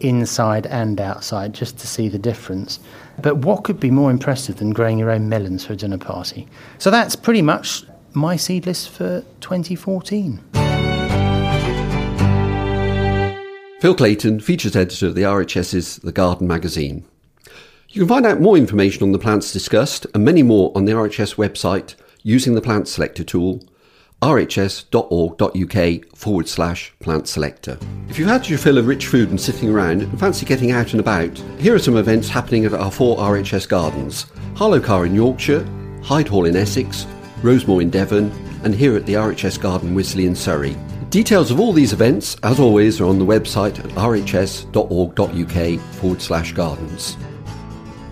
inside 0.00 0.66
and 0.66 1.00
outside 1.00 1.52
just 1.52 1.78
to 1.78 1.86
see 1.86 2.08
the 2.08 2.18
difference. 2.18 2.80
But 3.20 3.38
what 3.38 3.64
could 3.64 3.80
be 3.80 3.90
more 3.90 4.10
impressive 4.10 4.56
than 4.56 4.70
growing 4.70 4.98
your 4.98 5.10
own 5.10 5.28
melons 5.28 5.64
for 5.66 5.74
a 5.74 5.76
dinner 5.76 5.98
party? 5.98 6.48
So 6.78 6.90
that's 6.90 7.16
pretty 7.16 7.42
much 7.42 7.84
my 8.12 8.36
seed 8.36 8.66
list 8.66 8.90
for 8.90 9.22
2014. 9.40 10.69
Phil 13.80 13.94
Clayton, 13.94 14.40
features 14.40 14.76
editor 14.76 15.06
of 15.06 15.14
the 15.14 15.22
RHS's 15.22 15.96
The 15.96 16.12
Garden 16.12 16.46
magazine. 16.46 17.06
You 17.88 18.02
can 18.02 18.08
find 18.08 18.26
out 18.26 18.38
more 18.38 18.58
information 18.58 19.02
on 19.02 19.12
the 19.12 19.18
plants 19.18 19.54
discussed 19.54 20.06
and 20.12 20.22
many 20.22 20.42
more 20.42 20.70
on 20.74 20.84
the 20.84 20.92
RHS 20.92 21.36
website 21.36 21.94
using 22.22 22.54
the 22.54 22.60
plant 22.60 22.88
selector 22.88 23.24
tool 23.24 23.62
rhs.org.uk 24.20 26.14
forward 26.14 26.46
slash 26.46 26.92
plant 27.00 27.26
selector. 27.26 27.78
If 28.10 28.18
you've 28.18 28.28
had 28.28 28.50
your 28.50 28.58
fill 28.58 28.76
of 28.76 28.86
rich 28.86 29.06
food 29.06 29.30
and 29.30 29.40
sitting 29.40 29.70
around 29.70 30.02
and 30.02 30.20
fancy 30.20 30.44
getting 30.44 30.72
out 30.72 30.92
and 30.92 31.00
about, 31.00 31.38
here 31.58 31.74
are 31.74 31.78
some 31.78 31.96
events 31.96 32.28
happening 32.28 32.66
at 32.66 32.74
our 32.74 32.90
four 32.90 33.16
RHS 33.16 33.66
gardens 33.66 34.26
Harlow 34.56 34.80
Carr 34.80 35.06
in 35.06 35.14
Yorkshire, 35.14 35.66
Hyde 36.02 36.28
Hall 36.28 36.44
in 36.44 36.54
Essex, 36.54 37.06
Rosemoor 37.40 37.80
in 37.80 37.88
Devon, 37.88 38.30
and 38.62 38.74
here 38.74 38.94
at 38.94 39.06
the 39.06 39.14
RHS 39.14 39.58
Garden 39.58 39.94
Wisley 39.94 40.26
in 40.26 40.36
Surrey. 40.36 40.76
Details 41.10 41.50
of 41.50 41.58
all 41.58 41.72
these 41.72 41.92
events, 41.92 42.36
as 42.44 42.60
always, 42.60 43.00
are 43.00 43.06
on 43.06 43.18
the 43.18 43.26
website 43.26 43.80
at 43.80 43.90
rhs.org.uk 43.96 45.80
forward 45.96 46.22
slash 46.22 46.52
gardens. 46.52 47.16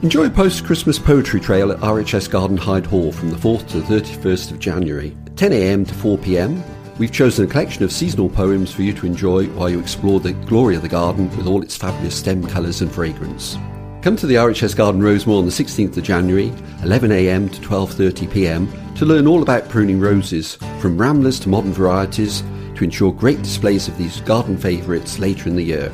Enjoy 0.03 0.27
a 0.27 0.31
post 0.31 0.65
Christmas 0.65 0.99
poetry 0.99 1.39
trail 1.39 1.71
at 1.71 1.79
RHS 1.79 2.29
Garden 2.29 2.57
Hyde 2.57 2.87
Hall 2.87 3.13
from 3.13 3.31
the 3.31 3.37
4th 3.37 3.69
to 3.69 3.81
the 3.81 4.01
31st 4.01 4.51
of 4.51 4.59
January, 4.59 5.17
10am 5.37 5.87
to 5.87 5.95
4pm. 5.95 6.61
We've 6.99 7.13
chosen 7.13 7.45
a 7.45 7.49
collection 7.49 7.85
of 7.85 7.93
seasonal 7.93 8.29
poems 8.29 8.73
for 8.73 8.83
you 8.83 8.93
to 8.95 9.07
enjoy 9.07 9.47
while 9.51 9.71
you 9.71 9.79
explore 9.79 10.19
the 10.19 10.33
glory 10.33 10.75
of 10.75 10.83
the 10.83 10.89
garden 10.89 11.31
with 11.37 11.47
all 11.47 11.63
its 11.63 11.77
fabulous 11.77 12.17
stem 12.17 12.45
colours 12.49 12.81
and 12.81 12.91
fragrance. 12.91 13.57
Come 14.03 14.17
to 14.17 14.27
the 14.27 14.35
RHS 14.35 14.75
Garden 14.75 15.03
Rosemoor 15.03 15.39
on 15.39 15.45
the 15.47 15.53
16th 15.53 15.97
of 15.97 16.03
January, 16.03 16.51
11am 16.81 17.53
to 17.53 17.61
12.30pm 17.61 18.97
to 18.97 19.07
learn 19.07 19.29
all 19.29 19.43
about 19.43 19.69
pruning 19.69 20.01
roses, 20.01 20.57
from 20.81 20.99
ramblers 20.99 21.39
to 21.41 21.49
modern 21.49 21.73
varieties, 21.73 22.43
to 22.79 22.85
ensure 22.85 23.13
great 23.13 23.43
displays 23.43 23.89
of 23.89 23.99
these 23.99 24.21
garden 24.21 24.57
favourites 24.57 25.19
later 25.19 25.49
in 25.49 25.57
the 25.57 25.63
year. 25.63 25.93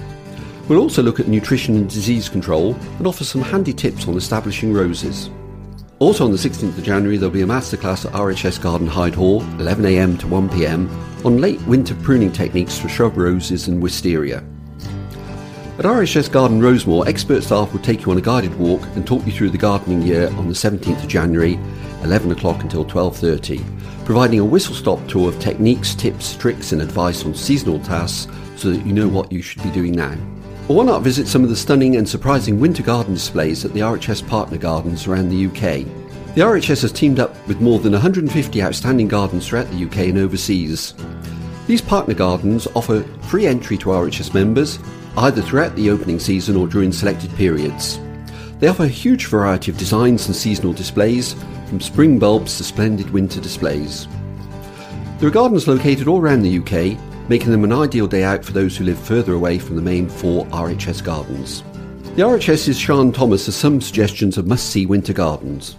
We'll 0.68 0.80
also 0.80 1.02
look 1.02 1.18
at 1.18 1.28
nutrition 1.28 1.76
and 1.76 1.88
disease 1.88 2.28
control 2.28 2.74
and 2.98 3.06
offer 3.06 3.24
some 3.24 3.42
handy 3.42 3.72
tips 3.72 4.06
on 4.06 4.16
establishing 4.16 4.72
roses. 4.72 5.30
Also 5.98 6.24
on 6.24 6.30
the 6.30 6.36
16th 6.36 6.76
of 6.76 6.84
January 6.84 7.16
there'll 7.16 7.32
be 7.32 7.42
a 7.42 7.46
masterclass 7.46 8.04
at 8.04 8.12
RHS 8.12 8.60
Garden 8.62 8.86
Hyde 8.86 9.14
Hall, 9.14 9.40
11am 9.58 10.18
to 10.20 10.26
1pm, 10.26 11.24
on 11.24 11.40
late 11.40 11.60
winter 11.62 11.94
pruning 11.96 12.30
techniques 12.30 12.78
for 12.78 12.88
shrub 12.88 13.16
roses 13.16 13.68
and 13.68 13.82
wisteria. 13.82 14.44
At 15.78 15.86
RHS 15.86 16.30
Garden 16.30 16.60
Rosemoor, 16.60 17.08
expert 17.08 17.42
staff 17.42 17.72
will 17.72 17.80
take 17.80 18.04
you 18.04 18.12
on 18.12 18.18
a 18.18 18.22
guided 18.22 18.54
walk 18.58 18.82
and 18.94 19.06
talk 19.06 19.26
you 19.26 19.32
through 19.32 19.50
the 19.50 19.58
gardening 19.58 20.02
year 20.02 20.28
on 20.36 20.48
the 20.48 20.54
17th 20.54 21.02
of 21.02 21.08
January, 21.08 21.58
11 22.04 22.30
o'clock 22.30 22.62
until 22.62 22.84
12.30, 22.84 24.04
providing 24.04 24.38
a 24.38 24.44
whistle-stop 24.44 25.04
tour 25.08 25.28
of 25.28 25.40
techniques, 25.40 25.94
tips, 25.94 26.36
tricks 26.36 26.72
and 26.72 26.80
advice 26.80 27.24
on 27.24 27.34
seasonal 27.34 27.80
tasks 27.80 28.30
so 28.56 28.70
that 28.70 28.86
you 28.86 28.92
know 28.92 29.08
what 29.08 29.32
you 29.32 29.42
should 29.42 29.62
be 29.62 29.70
doing 29.70 29.92
now. 29.92 30.16
Or 30.68 30.76
why 30.76 30.84
not 30.84 31.02
visit 31.02 31.26
some 31.26 31.42
of 31.42 31.50
the 31.50 31.56
stunning 31.56 31.96
and 31.96 32.08
surprising 32.08 32.60
winter 32.60 32.82
garden 32.82 33.14
displays 33.14 33.64
at 33.64 33.72
the 33.72 33.80
RHS 33.80 34.26
partner 34.26 34.56
gardens 34.56 35.06
around 35.06 35.28
the 35.28 35.46
UK? 35.46 35.84
The 36.34 36.40
RHS 36.40 36.82
has 36.82 36.92
teamed 36.92 37.20
up 37.20 37.34
with 37.46 37.60
more 37.60 37.78
than 37.78 37.92
150 37.92 38.62
outstanding 38.62 39.08
gardens 39.08 39.46
throughout 39.46 39.70
the 39.70 39.84
UK 39.84 40.08
and 40.08 40.18
overseas. 40.18 40.94
These 41.66 41.80
partner 41.80 42.14
gardens 42.14 42.66
offer 42.74 43.02
free 43.28 43.46
entry 43.46 43.76
to 43.78 43.90
RHS 43.90 44.34
members 44.34 44.78
either 45.16 45.42
throughout 45.42 45.76
the 45.76 45.90
opening 45.90 46.18
season 46.18 46.56
or 46.56 46.66
during 46.66 46.92
selected 46.92 47.32
periods. 47.36 48.00
They 48.58 48.68
offer 48.68 48.84
a 48.84 48.88
huge 48.88 49.26
variety 49.26 49.70
of 49.70 49.78
designs 49.78 50.26
and 50.26 50.34
seasonal 50.34 50.72
displays, 50.72 51.34
from 51.66 51.80
spring 51.80 52.18
bulbs 52.18 52.56
to 52.58 52.64
splendid 52.64 53.10
winter 53.10 53.40
displays. 53.40 54.08
There 55.18 55.28
are 55.28 55.32
gardens 55.32 55.68
located 55.68 56.08
all 56.08 56.20
around 56.20 56.42
the 56.42 56.58
UK, 56.58 56.98
making 57.28 57.50
them 57.50 57.64
an 57.64 57.72
ideal 57.72 58.06
day 58.06 58.24
out 58.24 58.44
for 58.44 58.52
those 58.52 58.76
who 58.76 58.84
live 58.84 58.98
further 58.98 59.34
away 59.34 59.58
from 59.58 59.76
the 59.76 59.82
main 59.82 60.08
four 60.08 60.44
RHS 60.46 61.02
gardens. 61.02 61.62
The 62.16 62.22
RHS's 62.22 62.78
Sian 62.78 63.12
Thomas 63.12 63.46
has 63.46 63.56
some 63.56 63.80
suggestions 63.80 64.38
of 64.38 64.46
must 64.46 64.70
see 64.70 64.86
winter 64.86 65.12
gardens. 65.12 65.76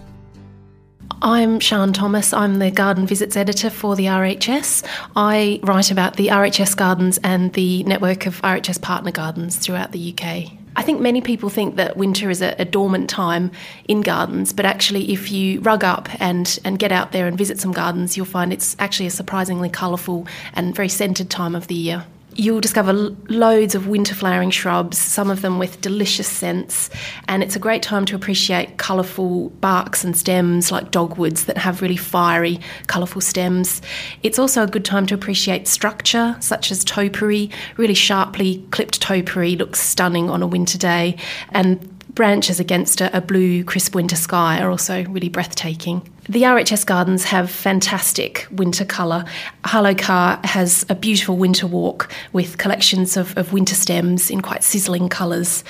I'm 1.22 1.60
Sian 1.60 1.92
Thomas. 1.92 2.32
I'm 2.32 2.58
the 2.58 2.70
garden 2.70 3.06
visits 3.06 3.36
editor 3.36 3.70
for 3.70 3.96
the 3.96 4.04
RHS. 4.04 4.86
I 5.16 5.60
write 5.62 5.90
about 5.90 6.16
the 6.16 6.28
RHS 6.28 6.76
gardens 6.76 7.18
and 7.24 7.52
the 7.54 7.84
network 7.84 8.26
of 8.26 8.40
RHS 8.42 8.82
partner 8.82 9.12
gardens 9.12 9.56
throughout 9.56 9.92
the 9.92 10.12
UK. 10.12 10.65
I 10.76 10.82
think 10.82 11.00
many 11.00 11.22
people 11.22 11.48
think 11.48 11.76
that 11.76 11.96
winter 11.96 12.30
is 12.30 12.42
a, 12.42 12.54
a, 12.58 12.64
dormant 12.66 13.08
time 13.08 13.50
in 13.88 14.02
gardens, 14.02 14.52
but 14.52 14.66
actually, 14.66 15.10
if 15.10 15.32
you 15.32 15.60
rug 15.60 15.82
up 15.82 16.08
and, 16.20 16.58
and 16.64 16.78
get 16.78 16.92
out 16.92 17.12
there 17.12 17.26
and 17.26 17.36
visit 17.36 17.58
some 17.58 17.72
gardens, 17.72 18.16
you'll 18.16 18.26
find 18.26 18.52
it's 18.52 18.76
actually 18.78 19.06
a 19.06 19.10
surprisingly 19.10 19.70
colourful 19.70 20.26
and 20.52 20.74
very 20.74 20.90
scented 20.90 21.30
time 21.30 21.54
of 21.54 21.66
the 21.68 21.74
year 21.74 22.04
you'll 22.36 22.60
discover 22.60 22.92
loads 22.92 23.74
of 23.74 23.88
winter 23.88 24.14
flowering 24.14 24.50
shrubs, 24.50 24.98
some 24.98 25.30
of 25.30 25.42
them 25.42 25.58
with 25.58 25.80
delicious 25.80 26.28
scents, 26.28 26.90
and 27.28 27.42
it's 27.42 27.56
a 27.56 27.58
great 27.58 27.82
time 27.82 28.04
to 28.06 28.14
appreciate 28.14 28.76
colourful 28.76 29.50
barks 29.60 30.04
and 30.04 30.16
stems 30.16 30.70
like 30.70 30.90
dogwoods 30.90 31.46
that 31.46 31.58
have 31.58 31.82
really 31.82 31.96
fiery, 31.96 32.60
colourful 32.86 33.20
stems. 33.20 33.82
It's 34.22 34.38
also 34.38 34.62
a 34.62 34.66
good 34.66 34.84
time 34.84 35.06
to 35.06 35.14
appreciate 35.14 35.66
structure, 35.66 36.36
such 36.40 36.70
as 36.70 36.84
topiary. 36.84 37.50
Really 37.76 37.94
sharply 37.94 38.64
clipped 38.70 39.00
topiary 39.00 39.56
looks 39.56 39.80
stunning 39.80 40.30
on 40.30 40.42
a 40.42 40.46
winter 40.46 40.78
day, 40.78 41.16
and 41.50 41.95
branches 42.16 42.58
against 42.58 43.00
a, 43.00 43.16
a 43.16 43.20
blue, 43.20 43.62
crisp 43.62 43.94
winter 43.94 44.16
sky 44.16 44.58
are 44.60 44.70
also 44.70 45.04
really 45.04 45.28
breathtaking. 45.28 46.02
The 46.28 46.42
RHS 46.42 46.84
gardens 46.84 47.22
have 47.24 47.48
fantastic 47.48 48.48
winter 48.50 48.84
colour. 48.84 49.24
Harlow 49.64 49.94
Carr 49.94 50.40
has 50.42 50.84
a 50.88 50.96
beautiful 50.96 51.36
winter 51.36 51.68
walk 51.68 52.10
with 52.32 52.58
collections 52.58 53.16
of, 53.16 53.36
of 53.38 53.52
winter 53.52 53.76
stems 53.76 54.28
in 54.28 54.40
quite 54.40 54.64
sizzling 54.64 55.08
colours. 55.08 55.62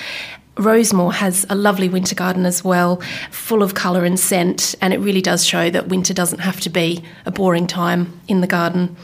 Rosemoor 0.56 1.12
has 1.12 1.44
a 1.50 1.54
lovely 1.54 1.90
winter 1.90 2.14
garden 2.14 2.46
as 2.46 2.64
well, 2.64 3.02
full 3.30 3.62
of 3.62 3.74
colour 3.74 4.06
and 4.06 4.18
scent, 4.18 4.74
and 4.80 4.94
it 4.94 5.00
really 5.00 5.20
does 5.20 5.44
show 5.44 5.68
that 5.68 5.88
winter 5.88 6.14
doesn't 6.14 6.38
have 6.38 6.60
to 6.60 6.70
be 6.70 7.04
a 7.26 7.30
boring 7.30 7.66
time 7.66 8.18
in 8.28 8.40
the 8.40 8.46
garden. 8.46 8.96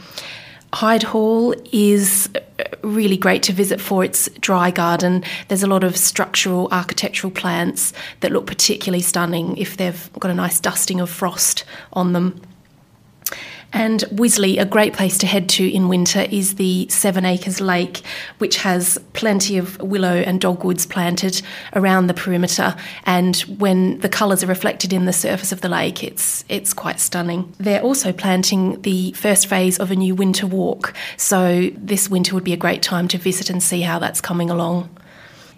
Hyde 0.73 1.03
Hall 1.03 1.53
is 1.71 2.29
uh, 2.35 2.63
really 2.81 3.15
great 3.15 3.43
to 3.43 3.53
visit 3.53 3.79
for 3.79 4.03
its 4.03 4.27
dry 4.39 4.71
garden. 4.71 5.23
There's 5.47 5.61
a 5.61 5.67
lot 5.67 5.83
of 5.83 5.95
structural 5.95 6.67
architectural 6.71 7.29
plants 7.29 7.93
that 8.21 8.31
look 8.31 8.47
particularly 8.47 9.03
stunning 9.03 9.55
if 9.57 9.77
they've 9.77 10.09
got 10.19 10.31
a 10.31 10.33
nice 10.33 10.59
dusting 10.59 10.99
of 10.99 11.09
frost 11.09 11.63
on 11.93 12.13
them. 12.13 12.41
And 13.73 14.01
Wisley, 14.11 14.61
a 14.61 14.65
great 14.65 14.93
place 14.93 15.17
to 15.17 15.27
head 15.27 15.49
to 15.49 15.67
in 15.67 15.89
winter, 15.89 16.27
is 16.29 16.55
the 16.55 16.87
Seven 16.89 17.25
Acres 17.25 17.59
Lake, 17.59 18.03
which 18.37 18.57
has 18.57 18.99
plenty 19.13 19.57
of 19.57 19.81
willow 19.81 20.15
and 20.15 20.39
dogwoods 20.39 20.85
planted 20.85 21.41
around 21.73 22.05
the 22.05 22.13
perimeter. 22.13 22.75
And 23.05 23.37
when 23.57 23.99
the 23.99 24.09
colours 24.09 24.43
are 24.43 24.47
reflected 24.47 24.93
in 24.93 25.05
the 25.05 25.13
surface 25.13 25.51
of 25.51 25.61
the 25.61 25.69
lake, 25.69 26.03
it's 26.03 26.45
it's 26.49 26.73
quite 26.73 26.99
stunning. 26.99 27.51
They're 27.57 27.81
also 27.81 28.13
planting 28.13 28.81
the 28.83 29.11
first 29.13 29.47
phase 29.47 29.79
of 29.79 29.89
a 29.89 29.95
new 29.95 30.13
winter 30.13 30.45
walk, 30.45 30.93
so 31.17 31.71
this 31.75 32.09
winter 32.09 32.35
would 32.35 32.43
be 32.43 32.53
a 32.53 32.57
great 32.57 32.83
time 32.83 33.07
to 33.07 33.17
visit 33.17 33.49
and 33.49 33.61
see 33.61 33.81
how 33.81 33.97
that's 33.97 34.21
coming 34.21 34.51
along. 34.51 34.89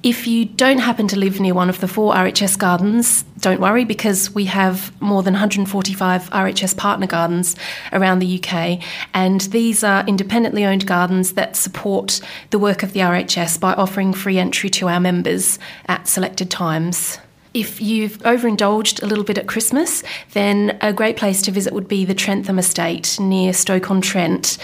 If 0.06 0.28
you 0.28 0.46
don't 0.46 0.78
happen 0.78 1.08
to 1.08 1.16
live 1.18 1.40
near 1.40 1.56
one 1.56 1.68
of 1.68 1.80
the 1.80 1.88
four 1.88 2.14
RHS 2.14 2.60
gardens, 2.60 3.24
don't 3.40 3.60
worry 3.60 3.86
because 3.86 4.30
we 4.36 4.46
have 4.46 4.94
more 5.02 5.24
than 5.24 5.34
145 5.34 6.30
RHS 6.30 6.78
partner 6.78 7.08
gardens 7.08 7.56
around 7.92 8.20
the 8.20 8.40
UK, 8.40 8.84
and 9.16 9.42
these 9.42 9.84
are 9.84 10.06
independently 10.06 10.64
owned 10.64 10.86
gardens 10.86 11.34
that 11.34 11.56
support 11.56 12.22
the 12.52 12.60
work 12.60 12.84
of 12.84 12.94
the 12.94 13.00
RHS 13.00 13.60
by 13.60 13.74
offering 13.74 14.14
free 14.14 14.38
entry 14.38 14.70
to 14.70 14.90
our 14.90 15.00
members 15.00 15.58
at 15.88 16.08
selected 16.08 16.52
times. 16.52 17.18
If 17.56 17.82
you've 17.82 18.24
overindulged 18.26 19.02
a 19.02 19.08
little 19.08 19.24
bit 19.24 19.40
at 19.40 19.48
Christmas, 19.48 20.04
then 20.34 20.78
a 20.82 20.94
great 20.94 21.18
place 21.18 21.42
to 21.44 21.52
visit 21.52 21.74
would 21.74 21.88
be 21.88 22.06
the 22.06 22.14
Trentham 22.14 22.60
Estate 22.60 23.18
near 23.20 23.54
Stoke-on-Trent 23.54 24.60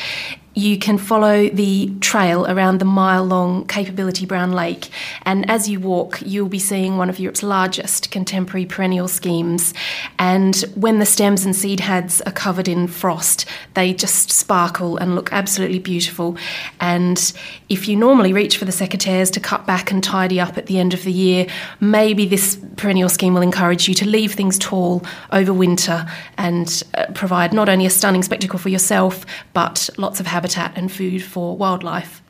you 0.53 0.77
can 0.77 0.98
follow 0.98 1.48
the 1.50 1.93
trail 2.01 2.46
around 2.46 2.79
the 2.79 2.86
mile 2.86 3.24
long 3.24 3.65
Capability 3.67 4.25
Brown 4.25 4.51
Lake. 4.51 4.90
And 5.24 5.50
as 5.50 5.70
you 5.70 5.79
walk, 5.79 6.22
you'll 6.25 6.50
be 6.50 6.59
seeing 6.59 6.98
one 6.98 7.09
of 7.09 7.20
Europe's 7.20 7.42
largest 7.42 8.11
contemporary 8.11 8.66
perennial 8.66 9.07
schemes. 9.07 9.74
And 10.20 10.57
when 10.75 11.00
the 11.00 11.05
stems 11.05 11.46
and 11.46 11.55
seed 11.55 11.79
heads 11.79 12.22
are 12.22 12.33
covered 12.33 12.68
in 12.68 12.87
frost, 12.87 13.46
they 13.75 13.94
just 13.94 14.29
sparkle 14.29 14.98
and 14.98 15.16
look 15.16 15.31
absolutely 15.31 15.79
beautiful. 15.79 16.35
And 16.81 17.31
if 17.70 17.87
you 17.87 17.96
normally 17.96 18.33
reach 18.33 18.57
for 18.57 18.66
the 18.66 18.74
secateurs 18.74 19.31
to 19.31 19.40
cut 19.40 19.66
back 19.66 19.90
and 19.90 20.03
tidy 20.03 20.40
up 20.40 20.57
at 20.57 20.66
the 20.66 20.79
end 20.79 20.94
of 20.94 21.03
the 21.05 21.14
year, 21.14 21.48
maybe 21.79 22.25
this 22.25 22.59
perennial 22.75 23.09
scheme 23.09 23.33
will 23.33 23.42
encourage 23.42 23.87
you 23.87 23.94
to 23.96 24.05
leave 24.05 24.33
things 24.33 24.59
tall 24.59 25.01
over 25.31 25.53
winter 25.53 26.05
and 26.37 26.83
uh, 26.96 27.05
provide 27.14 27.53
not 27.53 27.70
only 27.70 27.85
a 27.85 27.90
stunning 27.90 28.24
spectacle 28.24 28.59
for 28.59 28.70
yourself, 28.70 29.25
but 29.53 29.90
lots 29.98 30.20
of 30.20 30.27
habitat 30.27 30.41
and 30.75 30.92
food 30.92 31.24
for 31.24 31.56
wildlife. 31.58 32.22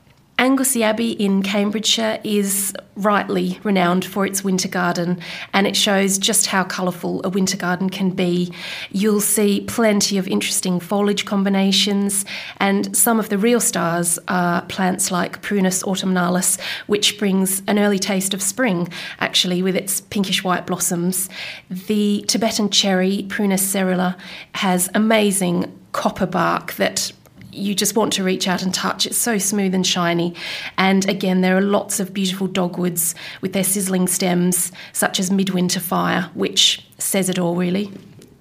Anglesey 0.42 0.84
Abbey 0.84 1.12
in 1.12 1.44
Cambridgeshire 1.44 2.20
is 2.24 2.74
rightly 2.96 3.60
renowned 3.62 4.04
for 4.04 4.26
its 4.26 4.44
winter 4.44 4.68
garden, 4.68 5.20
and 5.54 5.68
it 5.68 5.76
shows 5.76 6.18
just 6.18 6.48
how 6.48 6.64
colourful 6.64 7.22
a 7.24 7.30
winter 7.30 7.56
garden 7.56 7.92
can 7.92 8.10
be. 8.10 8.52
You'll 8.90 9.22
see 9.22 9.62
plenty 9.68 10.18
of 10.18 10.28
interesting 10.28 10.80
foliage 10.80 11.26
combinations, 11.26 12.26
and 12.58 12.98
some 12.98 13.20
of 13.20 13.30
the 13.30 13.38
real 13.38 13.60
stars 13.60 14.18
are 14.28 14.64
plants 14.64 15.12
like 15.12 15.44
Prunus 15.44 15.84
autumnalis, 15.84 16.60
which 16.88 17.20
brings 17.20 17.62
an 17.68 17.78
early 17.78 18.00
taste 18.00 18.34
of 18.34 18.42
spring, 18.42 18.90
actually, 19.20 19.62
with 19.62 19.76
its 19.76 20.02
pinkish 20.02 20.44
white 20.44 20.66
blossoms. 20.66 21.30
The 21.70 22.26
Tibetan 22.28 22.72
cherry, 22.72 23.28
Prunus 23.30 23.62
serrula, 23.62 24.18
has 24.56 24.90
amazing 24.96 25.72
copper 25.92 26.26
bark 26.26 26.74
that 26.74 27.12
you 27.52 27.76
just 27.76 27.96
want 27.96 28.14
to 28.14 28.24
reach 28.24 28.48
out 28.48 28.64
and 28.64 28.74
touch. 28.74 29.06
It's 29.06 29.18
so 29.18 29.38
smooth 29.38 29.74
and 29.74 29.86
shiny. 29.86 30.36
And 30.78 31.08
again, 31.10 31.42
there 31.42 31.58
are 31.58 31.62
lots 31.62 32.00
of 32.00 32.14
beautiful 32.14 32.48
dogwoods 32.48 33.16
with 33.42 33.54
their 33.54 33.64
sizzling 33.64 34.08
stems, 34.08 34.72
such 34.94 35.20
as 35.20 35.32
Midwinter 35.32 35.80
Fire, 35.80 36.30
which 36.34 36.86
says 36.98 37.30
it 37.30 37.40
all 37.40 37.56
really. 37.56 37.92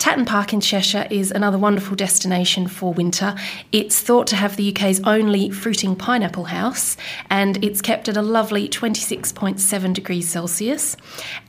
Tatton 0.00 0.24
Park 0.24 0.54
in 0.54 0.62
Cheshire 0.62 1.06
is 1.10 1.30
another 1.30 1.58
wonderful 1.58 1.94
destination 1.94 2.66
for 2.66 2.94
winter. 2.94 3.34
It's 3.70 4.00
thought 4.00 4.26
to 4.28 4.36
have 4.36 4.56
the 4.56 4.72
UK's 4.72 4.98
only 5.00 5.50
fruiting 5.50 5.94
pineapple 5.94 6.44
house, 6.44 6.96
and 7.28 7.62
it's 7.62 7.82
kept 7.82 8.08
at 8.08 8.16
a 8.16 8.22
lovely 8.22 8.66
26.7 8.66 9.92
degrees 9.92 10.26
Celsius. 10.26 10.96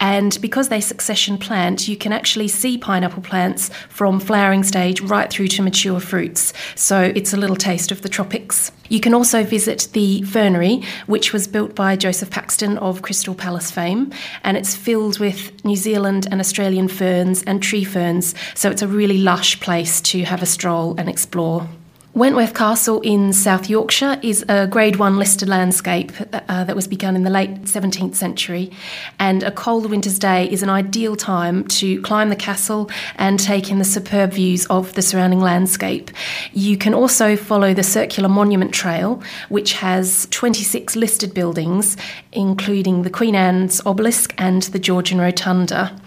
And 0.02 0.38
because 0.42 0.68
they 0.68 0.82
succession 0.82 1.38
plant, 1.38 1.88
you 1.88 1.96
can 1.96 2.12
actually 2.12 2.50
see 2.50 2.78
pineapple 2.78 3.24
plants 3.24 3.70
from 3.88 4.20
flowering 4.20 4.64
stage 4.64 5.00
right 5.00 5.32
through 5.32 5.48
to 5.48 5.62
mature 5.62 6.02
fruits. 6.02 6.52
So 6.76 7.00
it's 7.16 7.32
a 7.32 7.38
little 7.38 7.56
taste 7.56 7.90
of 7.90 8.02
the 8.02 8.10
tropics. 8.10 8.74
You 8.90 9.00
can 9.00 9.14
also 9.14 9.46
visit 9.46 9.88
the 9.94 10.22
fernery, 10.24 10.84
which 11.06 11.32
was 11.32 11.48
built 11.48 11.76
by 11.76 11.96
Joseph 11.96 12.30
Paxton 12.30 12.78
of 12.80 13.02
Crystal 13.02 13.34
Palace 13.34 13.72
fame, 13.72 14.12
and 14.44 14.58
it's 14.58 14.76
filled 14.76 15.18
with 15.18 15.64
New 15.64 15.78
Zealand 15.78 16.28
and 16.30 16.42
Australian 16.42 16.90
ferns 16.90 17.42
and 17.44 17.64
tree 17.64 17.86
ferns, 17.86 18.36
so 18.56 18.70
it's 18.70 18.82
a 18.82 18.88
really 18.88 19.20
lush 19.20 19.60
place 19.60 20.02
to 20.02 20.24
have 20.24 20.42
a 20.42 20.46
stroll 20.46 20.96
and 20.98 21.10
explore. 21.10 21.68
Wentworth 22.14 22.54
Castle 22.54 23.00
in 23.02 23.32
South 23.32 23.70
Yorkshire 23.70 24.20
is 24.22 24.44
a 24.50 24.68
Grade 24.68 24.98
1 24.98 25.18
listed 25.18 25.48
landscape 25.48 26.12
uh, 26.34 26.66
that 26.66 26.76
was 26.76 26.86
begun 26.86 27.16
in 27.16 27.24
the 27.24 27.30
late 27.30 27.62
17th 27.62 28.16
century, 28.16 28.70
and 29.18 29.44
a 29.44 29.52
cold 29.52 29.90
winter's 29.90 30.20
day 30.20 30.50
is 30.52 30.62
an 30.62 30.70
ideal 30.70 31.16
time 31.16 31.66
to 31.70 32.02
climb 32.02 32.28
the 32.28 32.36
castle 32.36 32.92
and 33.16 33.40
take 33.40 33.72
in 33.72 33.80
the 33.80 33.86
superb 33.86 34.34
views 34.34 34.66
of 34.66 34.94
the 34.96 35.02
surrounding 35.02 35.40
landscape. 35.40 36.12
You 36.52 36.78
can 36.78 36.94
also 36.94 37.38
follow 37.38 37.74
the 37.74 37.82
Circular 37.82 38.28
Monument 38.28 38.74
Trail, 38.74 39.24
which 39.48 39.72
has 39.74 40.28
26 40.32 40.98
listed 40.98 41.34
buildings, 41.34 41.96
including 42.34 43.04
the 43.04 43.10
Queen 43.10 43.36
Anne's 43.36 43.80
Obelisk 43.86 44.34
and 44.38 44.64
the 44.64 44.80
Georgian 44.80 45.22
Rotunda 45.22 45.98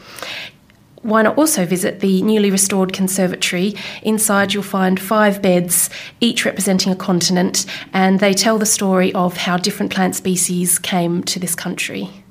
why 1.04 1.22
not 1.22 1.36
also 1.36 1.66
visit 1.66 2.00
the 2.00 2.22
newly 2.22 2.50
restored 2.50 2.92
conservatory? 2.92 3.74
Inside, 4.02 4.54
you'll 4.54 4.62
find 4.62 4.98
five 4.98 5.42
beds, 5.42 5.90
each 6.20 6.44
representing 6.44 6.92
a 6.92 6.96
continent, 6.96 7.66
and 7.92 8.20
they 8.20 8.32
tell 8.32 8.58
the 8.58 8.66
story 8.66 9.12
of 9.12 9.36
how 9.36 9.58
different 9.58 9.92
plant 9.92 10.16
species 10.16 10.78
came 10.78 11.22
to 11.24 11.38
this 11.38 11.54
country. 11.54 12.23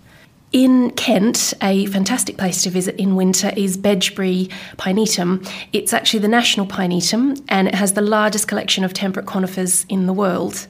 In 0.53 0.91
Kent, 0.91 1.55
a 1.63 1.87
fantastic 1.87 2.37
place 2.37 2.61
to 2.61 2.69
visit 2.69 2.95
in 2.97 3.15
winter 3.15 3.51
is 3.57 3.75
Bedgebury 3.75 4.51
Pinetum. 4.77 5.49
It's 5.73 5.93
actually 5.93 6.19
the 6.19 6.27
national 6.27 6.67
pinetum 6.67 7.43
and 7.49 7.67
it 7.67 7.73
has 7.73 7.93
the 7.93 8.01
largest 8.01 8.47
collection 8.47 8.83
of 8.83 8.93
temperate 8.93 9.25
conifers 9.25 9.83
in 9.89 10.05
the 10.05 10.13
world. 10.13 10.67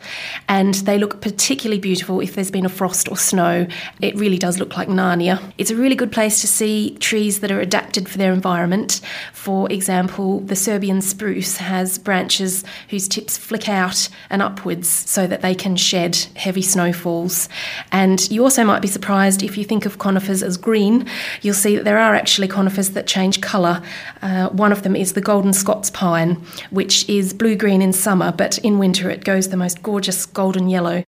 And 0.47 0.75
they 0.75 0.97
look 0.97 1.19
particularly 1.21 1.81
beautiful 1.81 2.21
if 2.21 2.33
there's 2.33 2.49
been 2.49 2.65
a 2.65 2.69
frost 2.69 3.09
or 3.09 3.17
snow. 3.17 3.67
It 3.99 4.15
really 4.15 4.37
does 4.37 4.57
look 4.57 4.77
like 4.77 4.87
Narnia. 4.87 5.41
It's 5.57 5.69
a 5.69 5.75
really 5.75 5.95
good 5.95 6.13
place 6.13 6.39
to 6.39 6.47
see 6.47 6.95
trees 7.01 7.41
that 7.41 7.51
are 7.51 7.59
adapted 7.59 8.07
for 8.07 8.17
their 8.17 8.31
environment. 8.31 9.01
For 9.33 9.69
example, 9.69 10.39
the 10.39 10.55
Serbian 10.55 11.01
spruce 11.01 11.57
has 11.57 11.97
branches 11.97 12.63
whose 12.87 13.09
tips 13.09 13.37
flick 13.37 13.67
out 13.67 14.07
and 14.29 14.41
upwards 14.41 14.87
so 14.87 15.27
that 15.27 15.41
they 15.41 15.53
can 15.53 15.75
shed 15.75 16.15
heavy 16.37 16.61
snowfalls. 16.61 17.49
And 17.91 18.31
you 18.31 18.43
also 18.43 18.63
might 18.63 18.81
be 18.81 18.87
surprised 18.87 19.43
if 19.43 19.57
you 19.57 19.65
think 19.65 19.72
think 19.73 19.87
of 19.87 19.97
conifers 19.97 20.43
as 20.43 20.55
green, 20.55 21.03
you'll 21.41 21.55
see 21.55 21.75
that 21.75 21.83
there 21.83 21.97
are 21.97 22.13
actually 22.13 22.47
conifers 22.47 22.91
that 22.91 23.07
change 23.07 23.41
colour. 23.41 23.81
Uh, 24.21 24.49
one 24.49 24.71
of 24.71 24.83
them 24.83 24.95
is 24.95 25.13
the 25.13 25.21
golden 25.21 25.51
Scots 25.51 25.89
pine, 25.89 26.35
which 26.69 27.09
is 27.09 27.33
blue 27.33 27.55
green 27.55 27.81
in 27.81 27.91
summer, 27.91 28.31
but 28.31 28.59
in 28.59 28.77
winter 28.77 29.09
it 29.09 29.23
goes 29.23 29.49
the 29.49 29.57
most 29.57 29.81
gorgeous 29.81 30.27
golden 30.27 30.69
yellow. 30.69 31.03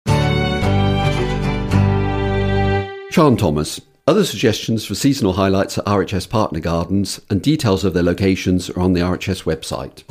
Sian 3.12 3.38
Thomas. 3.38 3.80
Other 4.08 4.24
suggestions 4.24 4.84
for 4.84 4.96
seasonal 4.96 5.34
highlights 5.34 5.78
at 5.78 5.86
RHS 5.86 6.28
Partner 6.28 6.60
Gardens 6.60 7.22
and 7.30 7.44
details 7.44 7.84
of 7.84 7.94
their 7.94 8.02
locations 8.02 8.72
are 8.72 8.80
on 8.80 8.94
the 8.94 9.02
RHS 9.02 9.44
website. 9.44 10.04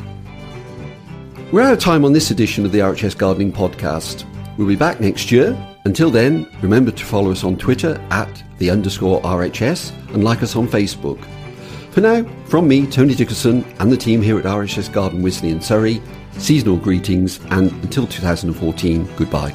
We're 1.51 1.63
out 1.63 1.73
of 1.73 1.81
time 1.81 2.05
on 2.05 2.13
this 2.13 2.31
edition 2.31 2.65
of 2.65 2.71
the 2.71 2.79
RHS 2.79 3.19
Gardening 3.19 3.53
Podcast. 3.53 4.25
We'll 4.57 4.69
be 4.69 4.77
back 4.77 5.01
next 5.01 5.33
year. 5.33 5.74
Until 5.87 6.11
then, 6.11 6.49
remember 6.63 6.91
to 6.91 7.05
follow 7.05 7.31
us 7.31 7.45
on 7.45 7.59
Twitter 7.59 8.01
at 8.11 8.43
the 8.57 8.71
underscore 8.71 9.21
RHS 9.21 9.93
and 10.15 10.25
like 10.25 10.43
us 10.43 10.57
on 10.57 10.67
Facebook. 10.67 11.23
For 11.91 12.01
now, 12.01 12.25
from 12.47 12.67
me, 12.67 12.87
Tony 12.87 13.15
Dickerson, 13.15 13.65
and 13.81 13.93
the 13.93 13.97
team 13.97 14.23
here 14.23 14.39
at 14.39 14.47
RHS 14.47 14.91
Garden 14.91 15.23
Wisley 15.23 15.51
in 15.51 15.61
Surrey, 15.61 16.01
seasonal 16.39 16.79
greetings 16.79 17.39
and 17.51 17.71
until 17.85 18.07
2014, 18.07 19.09
goodbye. 19.17 19.55